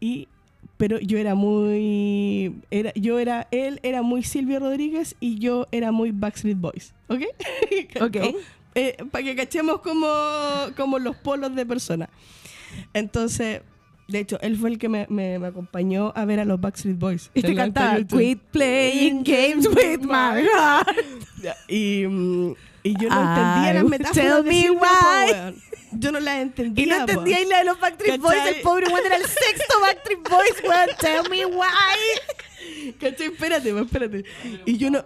[0.00, 0.28] Y
[0.82, 5.92] pero yo era muy era yo era él era muy Silvio Rodríguez y yo era
[5.92, 7.20] muy Backstreet Boys, ¿ok?
[8.02, 8.16] Ok.
[9.12, 10.08] para que cachemos como,
[10.76, 12.08] como los polos de persona.
[12.94, 13.60] Entonces,
[14.08, 16.98] de hecho, él fue el que me, me- me acompañó a ver a los Backstreet
[16.98, 17.30] Boys.
[17.32, 18.02] Y te cantaba.
[18.02, 20.88] Quit playing games with my heart.
[21.68, 25.54] Y, mm, y yo no entendía las metáforas tell de me why.
[25.92, 26.00] Weón.
[26.00, 26.84] Yo no las entendía.
[26.84, 28.38] Y no entendía y la de los Backstreet Boys.
[28.56, 30.88] El pobre weón era el sexto Backstreet Boys, weón.
[31.00, 32.92] Tell me why.
[33.00, 33.26] ¿Cachai?
[33.28, 34.24] Espérate, po, espérate.
[34.66, 35.04] Y yo no...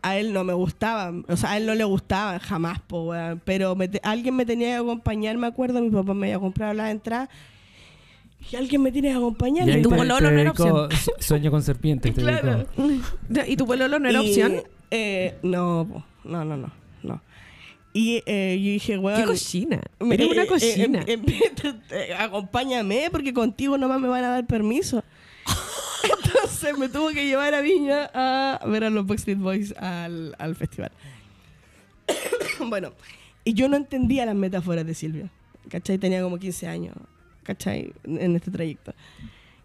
[0.00, 3.42] A él no me gustaban, o sea, a él no le gustaban jamás, po, weón.
[3.44, 6.72] Pero me te- alguien me tenía que acompañar, me acuerdo, mi papá me había comprado
[6.72, 7.28] las entradas.
[8.50, 9.68] Y alguien me tiene que acompañar.
[9.68, 12.14] Y tu pololo no era Su- Sueño con serpientes.
[12.14, 12.66] te Claro.
[13.48, 14.62] ¿Y tu pololo no era Y, opción?
[14.92, 16.72] eh, no, po, no, no, no, no.
[18.00, 19.18] Y eh, yo dije, weón...
[19.20, 19.80] Qué cochina.
[19.98, 21.02] Me- Eres eh, una cochina.
[21.04, 25.02] eh, eh, eh, acompáñame porque contigo nomás me van a dar permiso.
[26.04, 30.54] Entonces me tuvo que llevar a Viña a ver a los Backstreet Boys al, al
[30.54, 30.92] festival.
[32.68, 32.92] bueno,
[33.42, 35.28] y yo no entendía las metáforas de Silvia.
[35.68, 35.98] ¿Cachai?
[35.98, 36.94] Tenía como 15 años,
[37.42, 37.92] ¿cachai?
[38.04, 38.94] En este trayecto.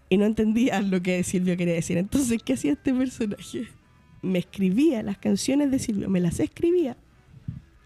[0.09, 1.99] Y no entendía lo que Silvio quería decir.
[1.99, 3.67] Entonces, ¿qué hacía este personaje?
[4.23, 6.97] Me escribía las canciones de Silvio, me las escribía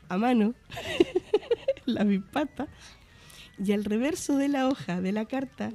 [0.10, 0.54] a mano,
[1.86, 2.68] la bispata,
[3.64, 5.72] y al reverso de la hoja de la carta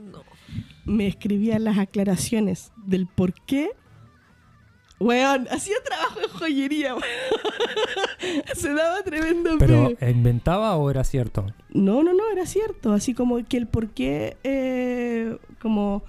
[0.84, 3.70] me escribía las aclaraciones del por qué.
[5.00, 7.04] Weón, hacía trabajo de joyería, weón.
[8.54, 11.46] Se daba tremendo ¿Pero inventaba o era cierto?
[11.70, 12.92] No, no, no, era cierto.
[12.92, 16.04] Así como que el por qué, eh, como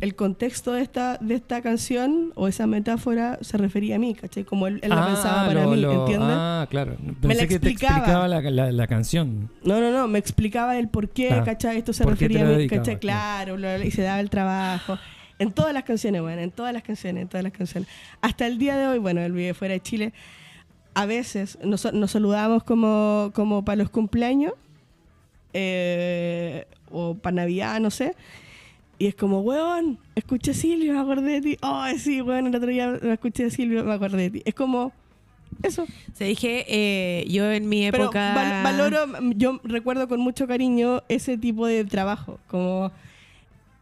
[0.00, 4.44] el contexto de esta, de esta canción o esa metáfora se refería a mí, ¿cachai?
[4.44, 6.28] Como él, él la pensaba para lo- mí, lo- ¿entiendes?
[6.30, 6.96] Ah, claro.
[7.04, 7.96] la Pensé que te explicaba.
[7.98, 9.50] explicaba la, la- la canción.
[9.64, 11.78] No, no, no, me explicaba el por qué, Ah, ¿cachai?
[11.78, 12.82] Esto se ¿por qué te refería a mí, dedicaba?
[12.82, 13.00] ¿cachai?
[13.00, 14.98] Claro, bla, bla, y se daba el trabajo.
[15.40, 17.88] En todas las canciones, bueno, en todas las canciones, en todas las canciones.
[18.20, 20.12] Hasta el día de hoy, bueno, él vive fuera de Chile.
[20.94, 24.52] A veces nos, nos saludamos como, como para los cumpleaños.
[25.52, 28.14] eh, o para Navidad, no sé.
[28.98, 31.58] Y es como, weón, escuché a Silvio, me acordé de ti.
[31.62, 34.42] Oh, sí, weón, el otro día me escuché a Silvio, me acordé de ti.
[34.44, 34.92] Es como,
[35.62, 35.86] eso.
[36.14, 38.34] Se dije, eh, yo en mi Pero época...
[38.34, 42.40] val- valoro, yo recuerdo con mucho cariño ese tipo de trabajo.
[42.48, 42.90] Como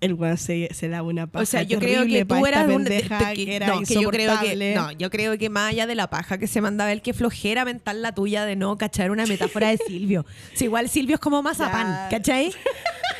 [0.00, 2.84] el weón se, se da una paja O sea, yo creo que tú eras un
[2.84, 3.02] que-
[3.34, 6.10] que era no, que yo creo que no, yo creo que más allá de la
[6.10, 9.68] paja que se mandaba él, que flojera mental la tuya de no cachar una metáfora
[9.68, 10.26] de Silvio.
[10.54, 12.08] Si igual Silvio es como mazapán, Ya.
[12.18, 12.52] ¿cachai?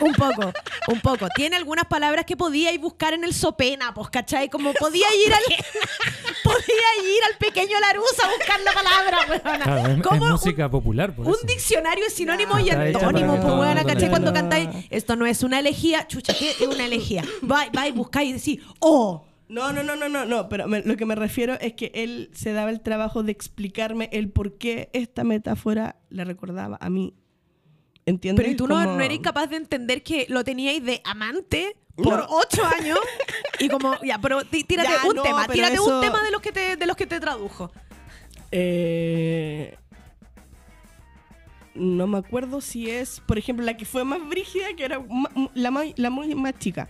[0.00, 0.52] Un poco,
[0.88, 1.26] un poco.
[1.34, 4.50] Tiene algunas palabras que podíais buscar en el sopena, pues, ¿cachai?
[4.50, 5.40] Como podía ir al
[6.44, 9.64] podía ir al pequeño Larusa a buscar la palabra, weona.
[9.64, 11.46] Claro, es, es un- música popular, por un eso.
[11.46, 14.10] diccionario de sinónimos y que pues weona, ¿cachai?
[14.10, 17.24] Cuando cantáis, esto no es una elegía, chucha, ¿qué es una elegía?
[17.50, 20.82] Va, va y buscáis y decís, oh, No, no, no, no, no, no, pero me-
[20.82, 24.58] lo que me refiero es que él se daba el trabajo de explicarme el por
[24.58, 27.14] qué esta metáfora le recordaba a mí.
[28.06, 28.42] ¿Entiendes?
[28.42, 31.76] Pero ¿y tú no, Como- no eres capaz de entender que lo teníais de amante
[31.96, 32.26] por No.
[32.28, 32.98] ocho años?
[33.60, 36.30] Y como, ya, pero tí- tírate Ya, un no, tema, tírate un eso- tema de
[36.32, 37.70] los que te, de los que te tradujo.
[38.50, 39.76] Eh,
[41.78, 45.00] no me acuerdo si es, por ejemplo, la que fue más brígida, que era
[45.54, 46.88] la, más- la muy más chica.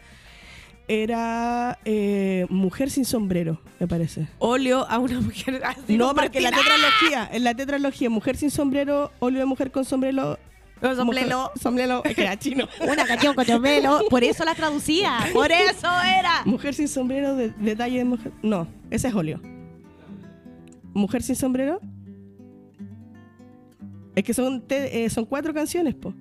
[0.89, 4.29] Era eh, Mujer sin sombrero, me parece.
[4.39, 9.11] Óleo a una mujer así no, porque la tetralogía, en la tetralogía, Mujer sin sombrero,
[9.19, 10.39] óleo de mujer con sombrero.
[10.81, 11.51] No, sombrero.
[11.61, 12.69] sombrero, es que era chino.
[12.81, 14.03] Una canción con chomelo.
[14.11, 15.19] Por eso la traducía.
[15.33, 16.43] Por eso era.
[16.45, 18.31] Mujer sin sombrero, de, detalle de mujer.
[18.43, 19.41] No, ese es óleo.
[20.95, 21.81] Mujer sin sombrero.
[24.17, 26.13] Es que son, te- eh, son cuatro canciones, po.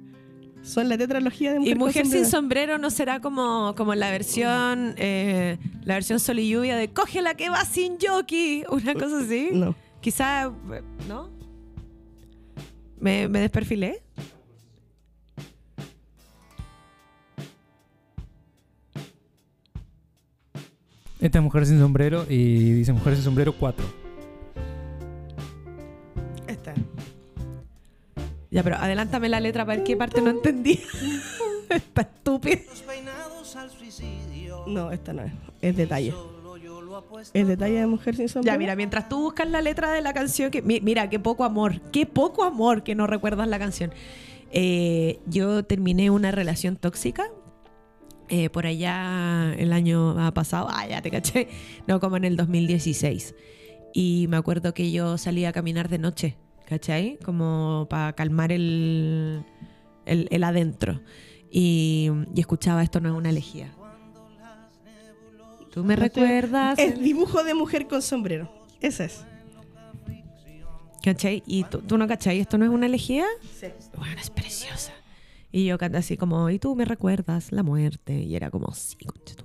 [0.61, 2.77] Son la tetralogía de Mujer, Y Mujer sin sombrero.
[2.77, 7.35] no será como, como la versión eh, la versión sol y lluvia de coge la
[7.35, 8.63] que va sin jockey.
[8.69, 9.49] Una cosa así.
[9.53, 9.75] No.
[10.01, 10.51] Quizá,
[11.07, 11.29] ¿no?
[12.99, 14.01] ¿Me, me desperfilé?
[21.19, 24.04] Esta es Mujer sin sombrero y dice Mujer sin sombrero 4.
[28.55, 30.79] Ya, pero adelántame la letra para ver qué parte no entendí.
[31.69, 32.57] Está estúpido.
[34.67, 35.33] No, esta no es.
[35.61, 36.13] Es detalle.
[37.33, 38.53] Es detalle de Mujer sin sombrero.
[38.55, 41.43] Ya, mira, mientras tú buscas la letra de la canción, que mi- mira, qué poco
[41.43, 43.91] amor, qué poco amor que no recuerdas la canción.
[44.51, 47.25] Eh, yo terminé una relación tóxica
[48.29, 51.49] eh, por allá el año pasado, ah, ya te caché,
[51.87, 53.35] no, como en el 2016.
[53.93, 56.37] Y me acuerdo que yo salía a caminar de noche,
[56.67, 57.17] ¿cachai?
[57.23, 59.43] Como para calmar el,
[60.05, 61.01] el, el adentro.
[61.49, 63.73] Y, y escuchaba esto no es una elegía.
[65.71, 66.79] ¿Tú me recuerdas?
[66.79, 68.49] Es dibujo de mujer con sombrero.
[68.81, 69.25] Ese es.
[71.03, 71.43] ¿Cachai?
[71.45, 73.25] Y tú, tú no cachai, esto no es una elegía.
[73.59, 73.67] Sí.
[73.97, 74.91] Bueno, es preciosa.
[75.51, 78.23] Y yo canté así como, y tú me recuerdas la muerte.
[78.23, 79.35] Y era como, sí, concha.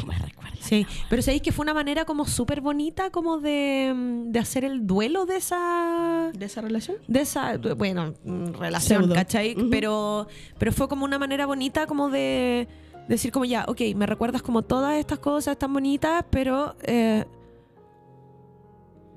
[0.00, 0.58] Tú me recuerdas.
[0.60, 4.64] Sí, pero sabéis que fue una manera como súper bonita como de, mm, de hacer
[4.64, 6.30] el duelo de esa...
[6.32, 6.96] ¿De esa relación?
[7.06, 9.14] De esa, bueno, mm, relación, Pseudo.
[9.14, 9.54] ¿cachai?
[9.70, 10.26] Pero,
[10.58, 12.66] pero fue como una manera bonita como de
[13.08, 16.76] decir como ya, ok, me recuerdas como todas estas cosas tan bonitas, pero...
[16.82, 17.24] eh,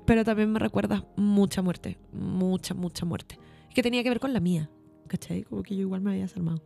[0.04, 3.38] pero también me recuerdas mucha muerte, mucha, mucha muerte.
[3.74, 4.70] Que tenía que ver con la mía,
[5.06, 5.42] ¿cachai?
[5.42, 6.62] Como que yo igual me había desarmado.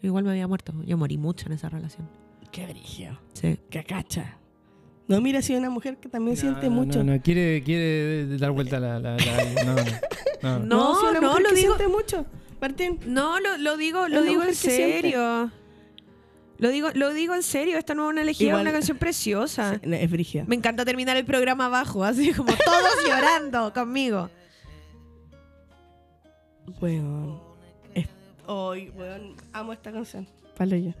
[0.00, 0.72] Igual me había muerto.
[0.86, 2.08] Yo morí mucho en esa relación.
[2.52, 3.18] Qué brillo.
[3.32, 3.58] Sí.
[3.70, 4.36] Qué cacha.
[5.08, 7.02] No, mira, si una mujer que también siente No, mucho.
[7.02, 8.98] No, no, quiere, quiere dar vuelta la.
[9.00, 9.74] la, la- no,
[10.42, 10.64] no, no.
[10.66, 12.26] No, si una no, mujer lo que digo- siente mucho.
[12.60, 13.00] Martín.
[13.06, 15.50] No, lo, lo digo, lo digo en serio.
[16.58, 17.78] Lo digo, lo digo en serio.
[17.78, 19.80] Esta no es una elegía, es Igual- una canción preciosa.
[19.82, 20.44] Sí, Es brígida.
[20.46, 24.28] Me encanta terminar el programa abajo, así como todos llorando conmigo.
[26.80, 27.40] Weón.
[28.46, 30.26] Hoy, weón, amo esta canción.
[30.56, 30.92] Palo yo.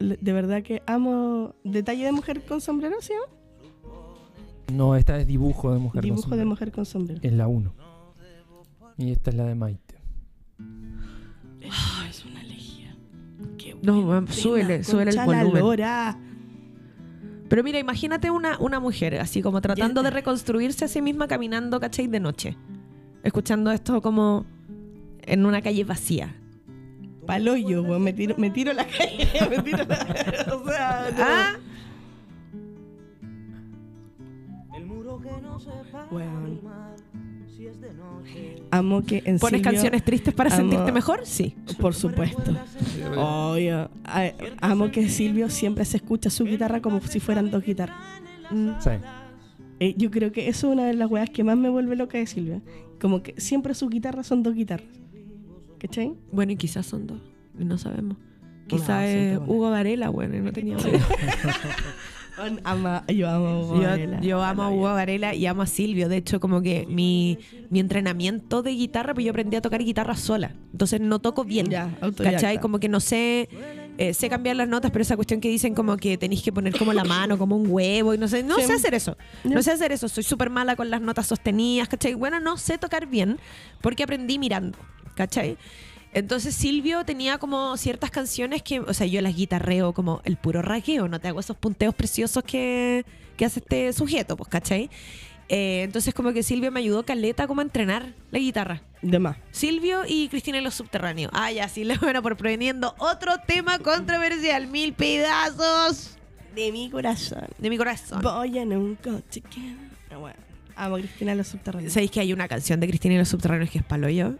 [0.00, 1.54] De verdad que amo.
[1.62, 3.12] Detalle de mujer con sombrero, ¿sí?
[3.12, 3.40] no?
[4.74, 6.00] No, esta es dibujo de mujer.
[6.00, 6.48] con Dibujo de sombrero.
[6.48, 7.20] mujer con sombrero.
[7.22, 7.72] Es la 1.
[8.98, 9.96] Y esta es la de Maite.
[11.70, 12.96] Ah, es una elegía.
[13.58, 15.60] Qué No, súbele, súbele el volumen.
[15.62, 16.18] lora.
[17.48, 21.80] Pero mira, imagínate una, una mujer así como tratando de reconstruirse a sí misma caminando,
[21.80, 22.06] ¿cachai?
[22.06, 22.56] De noche.
[23.24, 24.46] Escuchando esto como
[25.22, 26.39] en una calle vacía.
[27.26, 28.02] Paloyo, weón.
[28.02, 29.28] Me tiro, me tiro a la calle.
[29.50, 31.22] me tiro a la- O sea, no.
[31.24, 31.52] Ah,
[36.10, 36.60] Weón.
[38.70, 41.20] Amo que en ¿Pones Silvio- canciones tristes para amo- sentirte mejor?
[41.24, 41.54] Sí.
[41.78, 42.56] Por supuesto.
[43.16, 43.90] Obvio.
[44.60, 47.96] Amo que Silvio siempre se escucha su guitarra como si fueran dos guitarras.
[48.50, 48.70] Mm.
[48.80, 48.90] Sí.
[49.80, 52.18] Eh, yo creo que eso es una de las weas que más me vuelve loca
[52.18, 52.62] de Silvio.
[53.00, 54.88] Como que siempre sus guitarras son dos guitarras.
[55.80, 56.12] ¿Cachai?
[56.32, 57.20] Bueno, y quizás son dos.
[57.58, 58.16] y No sabemos.
[58.18, 59.38] No, Quizás son es.
[59.46, 60.76] Hugo Varela, bueno, y no tenía.
[62.64, 64.20] Ama- yo amo a Hugo Yo, Varela.
[64.20, 66.08] yo amo a Hugo Varela y amo a Silvio.
[66.08, 70.16] De hecho, como que mi, mi entrenamiento de guitarra, pues yo aprendí a tocar guitarra
[70.16, 70.54] sola.
[70.72, 71.66] Entonces no toco bien.
[71.68, 71.90] Ya.
[72.16, 72.58] ¿Cachai?
[72.58, 73.48] Como que no sé,
[73.98, 76.74] eh, sé cambiar las notas, pero esa cuestión que dicen como que tenéis que poner
[76.78, 78.62] como la mano, como un huevo, y no sé, no Sí.
[78.62, 79.18] sé hacer eso.
[79.44, 80.08] No sé hacer eso.
[80.08, 82.14] Soy súper mala con las notas sostenidas, ¿cachai?
[82.14, 83.38] Bueno, no sé tocar bien
[83.82, 84.78] porque aprendí mirando,
[85.20, 85.58] ¿cachai?
[86.14, 90.62] Entonces Silvio tenía como ciertas canciones que, o sea, yo las guitarreo como el puro
[90.62, 93.04] raqueo, no te hago esos punteos preciosos que,
[93.36, 94.88] que hace este sujeto, pues, ¿cachai?
[95.50, 98.82] Eh, entonces como que Silvio me ayudó caleta como a entrenar la guitarra.
[99.02, 99.36] De más.
[99.50, 101.30] Silvio y Cristina y los subterráneos.
[101.34, 106.16] Ah, ya, sí, bueno, por preveniendo otro tema controversial, mil pedazos
[106.54, 107.46] De mi corazón.
[107.58, 108.22] de mi corazón.
[108.22, 109.76] Voy en un coche que...
[110.10, 110.38] Ah, bueno.
[110.76, 111.92] Amo a Cristina los subterráneos.
[111.92, 114.32] ¿Sabéis que hay una canción de Cristina y los subterráneos que es palo yo?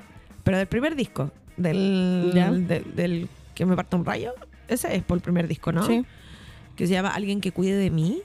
[0.44, 2.50] Pero del primer disco, del, Ya.
[2.50, 4.32] del que me parta un rayo.
[4.68, 5.86] Ese es por el primer disco, ¿no?
[5.86, 6.04] Sí.
[6.76, 8.22] Que se llama Alguien que cuide de mí,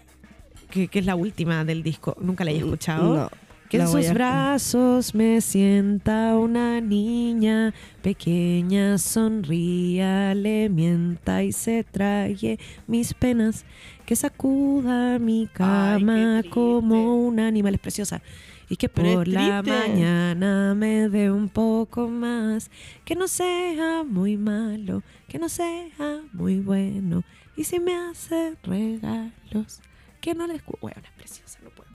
[0.69, 2.15] que, que es la última del disco.
[2.21, 3.15] Nunca la he escuchado.
[3.15, 3.29] No.
[3.69, 11.83] Que en sus a- brazos me sienta una niña pequeña, sonría, le mienta y se
[11.83, 13.65] trague mis penas,
[14.05, 17.73] que sacuda mi cama como un animal.
[17.73, 18.21] Es preciosa.
[18.69, 22.71] Y que Pero por la mañana me dé un poco más,
[23.03, 27.23] que no sea muy malo, que no sea muy bueno.
[27.55, 29.81] Y si me hace regalos,
[30.19, 30.61] que no les...
[30.81, 31.89] Bueno, es preciosa, no puedo.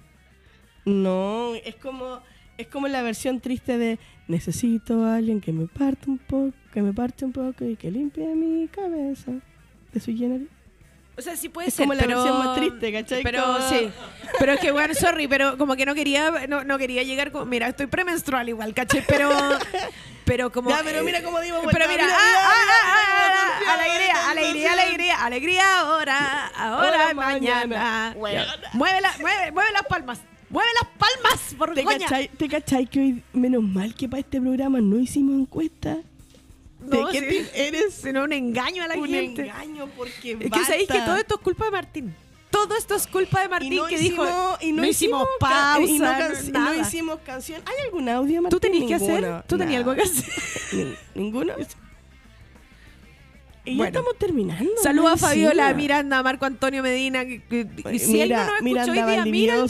[0.84, 2.20] No, es como
[2.60, 3.98] es como la versión triste de
[4.28, 7.90] necesito a alguien que me parte un poco, que me parte un poco y que
[7.90, 9.32] limpie mi cabeza
[9.92, 10.48] de su generis.
[11.16, 13.22] O sea, sí puede ser, como la pero, versión más triste, ¿cachai?
[13.22, 13.90] Pero Como- sí.
[14.38, 17.48] Pero es que, bueno, sorry, pero como que no quería, no, no quería llegar con...
[17.48, 19.04] Mira, estoy premenstrual igual, ¿cachai?
[19.06, 19.30] Pero...
[20.24, 20.70] Pero como...
[20.70, 22.06] Ya, pero mira cómo digo Pero mira,
[23.68, 28.14] alegría, alegría, alegría, alegría ahora, ahora, mañana.
[28.16, 31.98] Mueve, mueve, mueve las palmas, mueve las palmas, ¿Te Borgoña.
[31.98, 35.96] cachai, ¿Te cachai que hoy, menos mal que para este programa no hicimos encuesta?
[36.80, 37.48] No, ¿De qué sí.
[37.54, 37.94] eres?
[37.94, 39.42] Sino un engaño a la un gente.
[39.42, 42.14] engaño porque Es que sabéis que todo esto es culpa de Martín.
[42.50, 44.58] Todo esto es culpa de Martín no que hicimos, dijo.
[44.60, 47.62] y no, no hicimos pausa, y no, no hicimos canción.
[47.64, 48.50] ¿Hay algún audio, Martín?
[48.50, 49.42] ¿Tú tenías que hacer?
[49.46, 50.24] ¿Tú tenías algo que hacer?
[51.14, 51.54] Ni- ¿Ninguno?
[53.64, 53.98] Y ya Bueno.
[53.98, 54.70] estamos terminando.
[54.82, 55.74] Saludos a Fabiola, encima.
[55.76, 57.24] Miranda, a Marco Antonio Medina.
[57.26, 59.66] Que, que- y si mira, alguien no me escuchó Miranda hoy día, mira.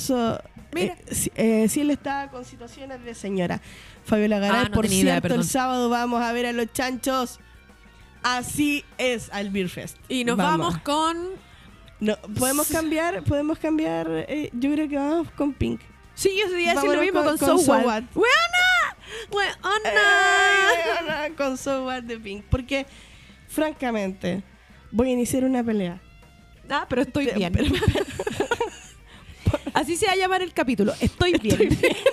[0.72, 0.94] Mira.
[0.94, 3.60] Eh, si, eh, si él está con situaciones de señora.
[4.10, 7.38] Fabiola Garay, Ah, no por idea, cierto, el sábado vamos a ver a los chanchos.
[8.22, 9.96] Así es al Beer Fest.
[10.08, 11.16] Y nos vamos, con.
[12.00, 14.06] No, podemos cambiar, podemos cambiar.
[14.28, 15.80] eh, yo creo que vamos con Pink.
[16.14, 17.84] Sí, yo iba a decir lo mismo con, con- con So What.
[17.86, 18.02] What.
[19.30, 19.90] ¡Weona!
[21.00, 21.36] ¡Weona!
[21.36, 22.44] Con So What de Pink.
[22.50, 22.86] Porque,
[23.48, 24.42] francamente,
[24.90, 26.00] voy a iniciar una pelea.
[26.68, 27.52] Ah, pero estoy Pero- bien.
[27.52, 27.70] pero-
[29.74, 30.92] Así se va a llamar el capítulo.
[31.00, 31.60] Estoy bien.
[31.62, 31.96] Estoy bien.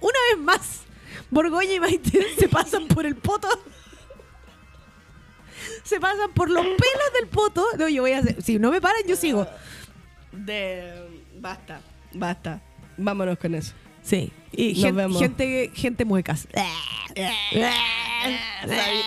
[0.00, 0.80] Una vez más,
[1.30, 3.48] Borgoña y Maite se pasan por el poto.
[5.84, 7.64] Se pasan por los pelos del poto.
[7.78, 8.42] No, yo voy a hacer.
[8.42, 9.46] Si no me paran, yo sigo.
[10.32, 10.92] De.
[11.40, 11.80] Basta,
[12.12, 12.60] basta.
[12.96, 13.72] Vámonos con eso.
[14.02, 14.32] Sí.
[14.52, 15.18] Y Nos gen- vemos.
[15.20, 16.46] gente, gente muecas.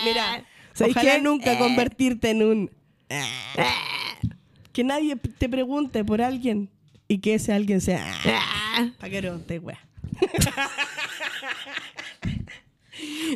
[0.04, 1.20] Mira, ¿Sabes ojalá qué?
[1.22, 2.70] nunca convertirte en un.
[4.72, 6.68] Que nadie te pregunte por alguien
[7.08, 8.04] y que ese alguien sea.
[8.22, 8.34] Que
[9.46, 9.78] te wea.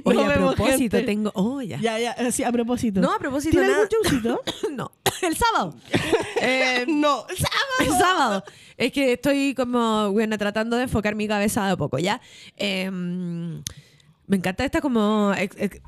[0.05, 1.03] Oye, a propósito, gente.
[1.03, 1.31] tengo.
[1.35, 1.79] Oh, ya.
[1.81, 3.01] Ya, ya, sí, a propósito.
[3.01, 3.83] No, a propósito, ¿Tienes nada.
[3.83, 4.41] algún showcito?
[4.73, 4.91] no.
[5.23, 5.75] El sábado.
[6.43, 7.61] Eh, no, el sábado.
[7.81, 8.45] El sábado.
[8.79, 12.19] Es que estoy como, bueno, tratando de enfocar mi cabeza de poco, ¿ya?
[12.57, 15.83] Eh, me encanta esta como ex- ex-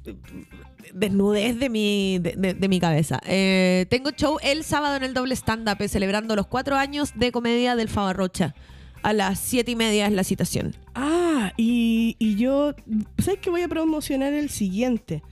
[0.93, 3.19] desnudez de mi, de, de- de mi cabeza.
[3.25, 7.33] Eh, tengo show el sábado en el doble stand-up, eh, celebrando los cuatro años de
[7.33, 8.55] comedia del Favarrocha.
[9.03, 10.77] A las siete y media es la citación.
[10.95, 12.75] Ah, y, y yo.
[13.19, 15.23] ¿Sabes que voy a promocionar el siguiente?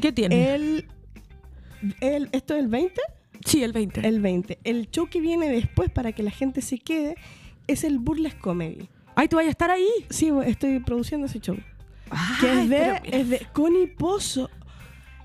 [0.00, 0.54] ¿Qué tiene?
[0.54, 0.86] El.
[2.00, 3.00] el ¿Esto es el 20?
[3.44, 4.06] sí, el 20.
[4.06, 4.58] El 20.
[4.64, 7.16] El show que viene después para que la gente se quede
[7.66, 8.88] es el Burles Comedy.
[9.14, 9.88] Ay, tú vas a estar ahí.
[10.10, 11.56] Sí, estoy produciendo ese show.
[12.40, 14.50] que es de, es de Connie Pozo.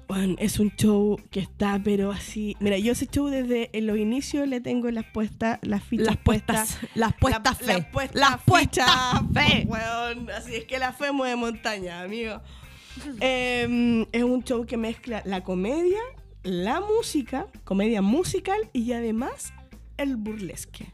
[0.10, 2.58] Bueno, es un show que está, pero así.
[2.60, 6.78] Mira, yo ese show desde los inicios le tengo las puestas, las fichas Las puestas,
[6.96, 7.74] las puestas la- fe.
[7.74, 8.90] Las puestas, Las puestas
[9.34, 9.66] fe.
[9.70, 10.30] weón.
[10.32, 12.42] Así es que la fe mueve montaña, amigo.
[13.22, 16.00] Eh, es un show que mezcla la comedia,
[16.42, 19.54] la música, comedia musical y además
[19.98, 20.92] el burlesque.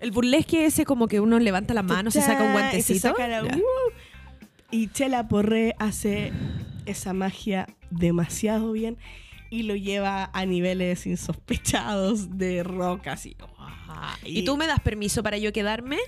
[0.00, 2.94] El burlesque ese como que uno levanta la mano, se saca un y guantecito.
[2.94, 3.56] se saca la- Ya.
[3.58, 3.60] ¡Uh!
[4.70, 6.32] Y Chela Porré hace
[6.86, 8.96] esa magia demasiado bien
[9.50, 13.36] y lo lleva a niveles insospechados de rock así.
[14.24, 15.98] ¿Y tú me das permiso para yo quedarme?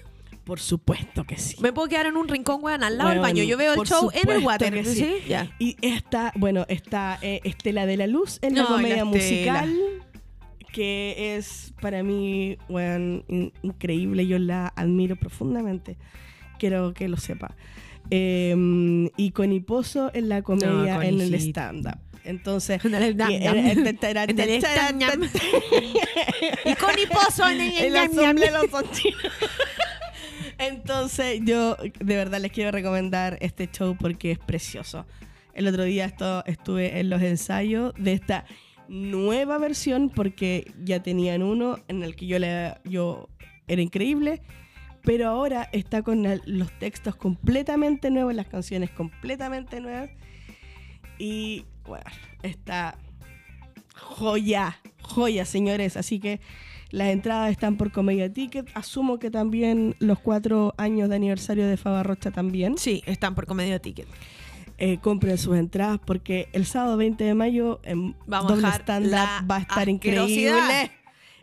[0.44, 1.56] Por supuesto que sí.
[1.60, 3.42] Me puedo quedar en un rincón, weón, al lado del baño.
[3.42, 4.84] Yo veo el show en el water.
[4.86, 4.94] ¿Sí?
[4.94, 5.14] sí.
[5.28, 5.50] Ya.
[5.58, 9.04] Y está, bueno, está eh, Estela de la Luz en la No, y la comedia
[9.04, 9.74] musical,
[10.72, 14.26] que es para mí, weón, in- increíble.
[14.26, 15.96] Yo la admiro profundamente.
[16.58, 17.54] Quiero que lo sepa.
[18.10, 21.98] Eh, y con Hiposo en la comedia, No, en el stand-up.
[22.26, 25.30] Entonces, En el stand-up.
[26.64, 28.10] Y con hiposo en el
[28.92, 29.32] chinos.
[30.58, 35.06] Entonces, yo de verdad les quiero recomendar este show porque es precioso.
[35.54, 38.44] El otro día esto, estuve en los ensayos de esta
[38.88, 43.28] nueva versión porque ya tenían uno en el que yo, le, yo
[43.68, 44.42] era increíble,
[45.06, 50.10] pero ahora está con los textos completamente nuevos, las canciones completamente nuevas
[51.16, 52.04] y bueno,
[52.42, 52.98] está
[53.94, 55.96] joya, joya, señores.
[55.96, 56.40] Así que
[56.90, 58.68] las entradas están por Comedia Ticket.
[58.74, 62.76] Asumo que también los cuatro años de aniversario de Fabarrocha también.
[62.76, 64.08] Sí, están por comedia ticket.
[64.78, 68.62] Eh, compren sus entradas porque el sábado 20 de mayo en Vamos doble
[69.08, 70.90] la va a estar increíble.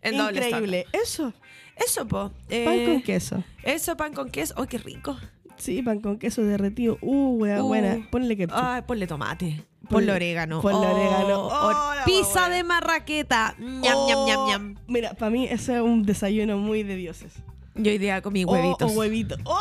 [0.01, 0.85] en doble increíble.
[0.91, 1.33] Eso,
[1.75, 2.29] Eso, po.
[2.29, 3.43] pan Eh, con queso.
[3.63, 4.53] Eso, pan con queso.
[4.57, 5.17] ¡Oh, qué rico!
[5.57, 6.97] Sí, pan con queso derretido.
[7.01, 7.67] Uh, wea, Uh.
[7.67, 8.07] buena.
[8.11, 8.55] Ponle ketchup.
[8.57, 9.63] Ay, ponle tomate.
[9.83, 10.61] Ponle- Ponle orégano.
[10.61, 11.39] ponle Oh, orégano.
[11.47, 13.55] oh, Oh, pizza de marraqueta.
[13.59, 14.75] Ñam, Oh, ñam, ñam, ñam.
[14.87, 17.33] Mira, para mí ese es un desayuno muy de dioses.
[17.75, 18.91] Yo hoy día comí Oh, huevitos.
[18.91, 19.35] O, huevito.
[19.45, 19.59] ¡Oh!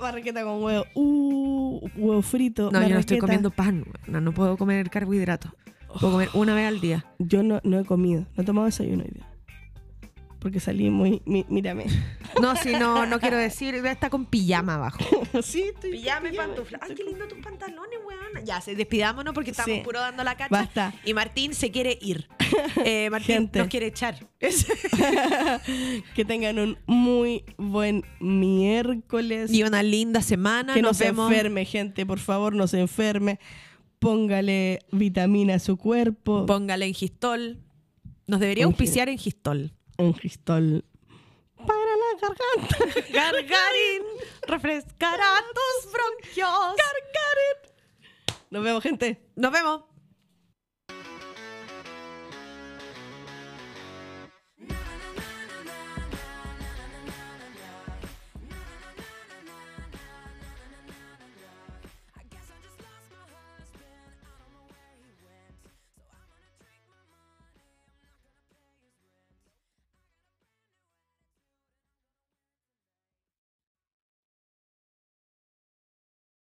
[0.00, 0.84] Marraqueta con huevo.
[0.94, 2.70] Uh, huevo frito.
[2.70, 3.84] no, yo no estoy comiendo pan.
[4.06, 5.52] No, no puedo comer carbohidratos.
[6.00, 7.06] Puedo comer una vez al día.
[7.18, 8.26] Yo no, no he comido.
[8.36, 9.26] No he tomado desayuno hoy día.
[10.46, 11.20] Porque salí muy...
[11.24, 11.86] mi- mírame.
[12.40, 13.74] No, si no, no quiero decir.
[13.74, 14.98] Está con pijama abajo.
[15.42, 15.90] sí, estoy...
[15.90, 16.78] Pijama y pantufla.
[16.82, 18.44] Ay, qué lindo tus pantalones, weón.
[18.46, 19.82] Ya, se despidámonos porque estamos Sí.
[19.82, 20.50] puro dando la cacha.
[20.50, 20.94] Basta.
[21.04, 22.28] Y Martín se quiere ir.
[22.84, 23.58] Eh, Martín Gente.
[23.58, 24.24] nos quiere echar.
[26.14, 29.52] que tengan un muy buen miércoles.
[29.52, 30.74] y una linda semana.
[30.74, 31.30] que no se vemos.
[31.32, 32.06] enferme, gente.
[32.06, 33.40] Por favor, no se enferme.
[33.98, 36.46] Póngale vitamina a su cuerpo.
[36.46, 37.58] Póngale en Gistol.
[38.28, 39.72] Nos debería En auspiciar en Gistol.
[39.98, 40.84] Un cristol
[41.56, 43.10] para la garganta.
[43.12, 44.02] Gargarín
[44.46, 46.76] refrescará tus bronquios.
[48.50, 49.20] Nos vemos, gente.
[49.34, 49.82] Nos vemos.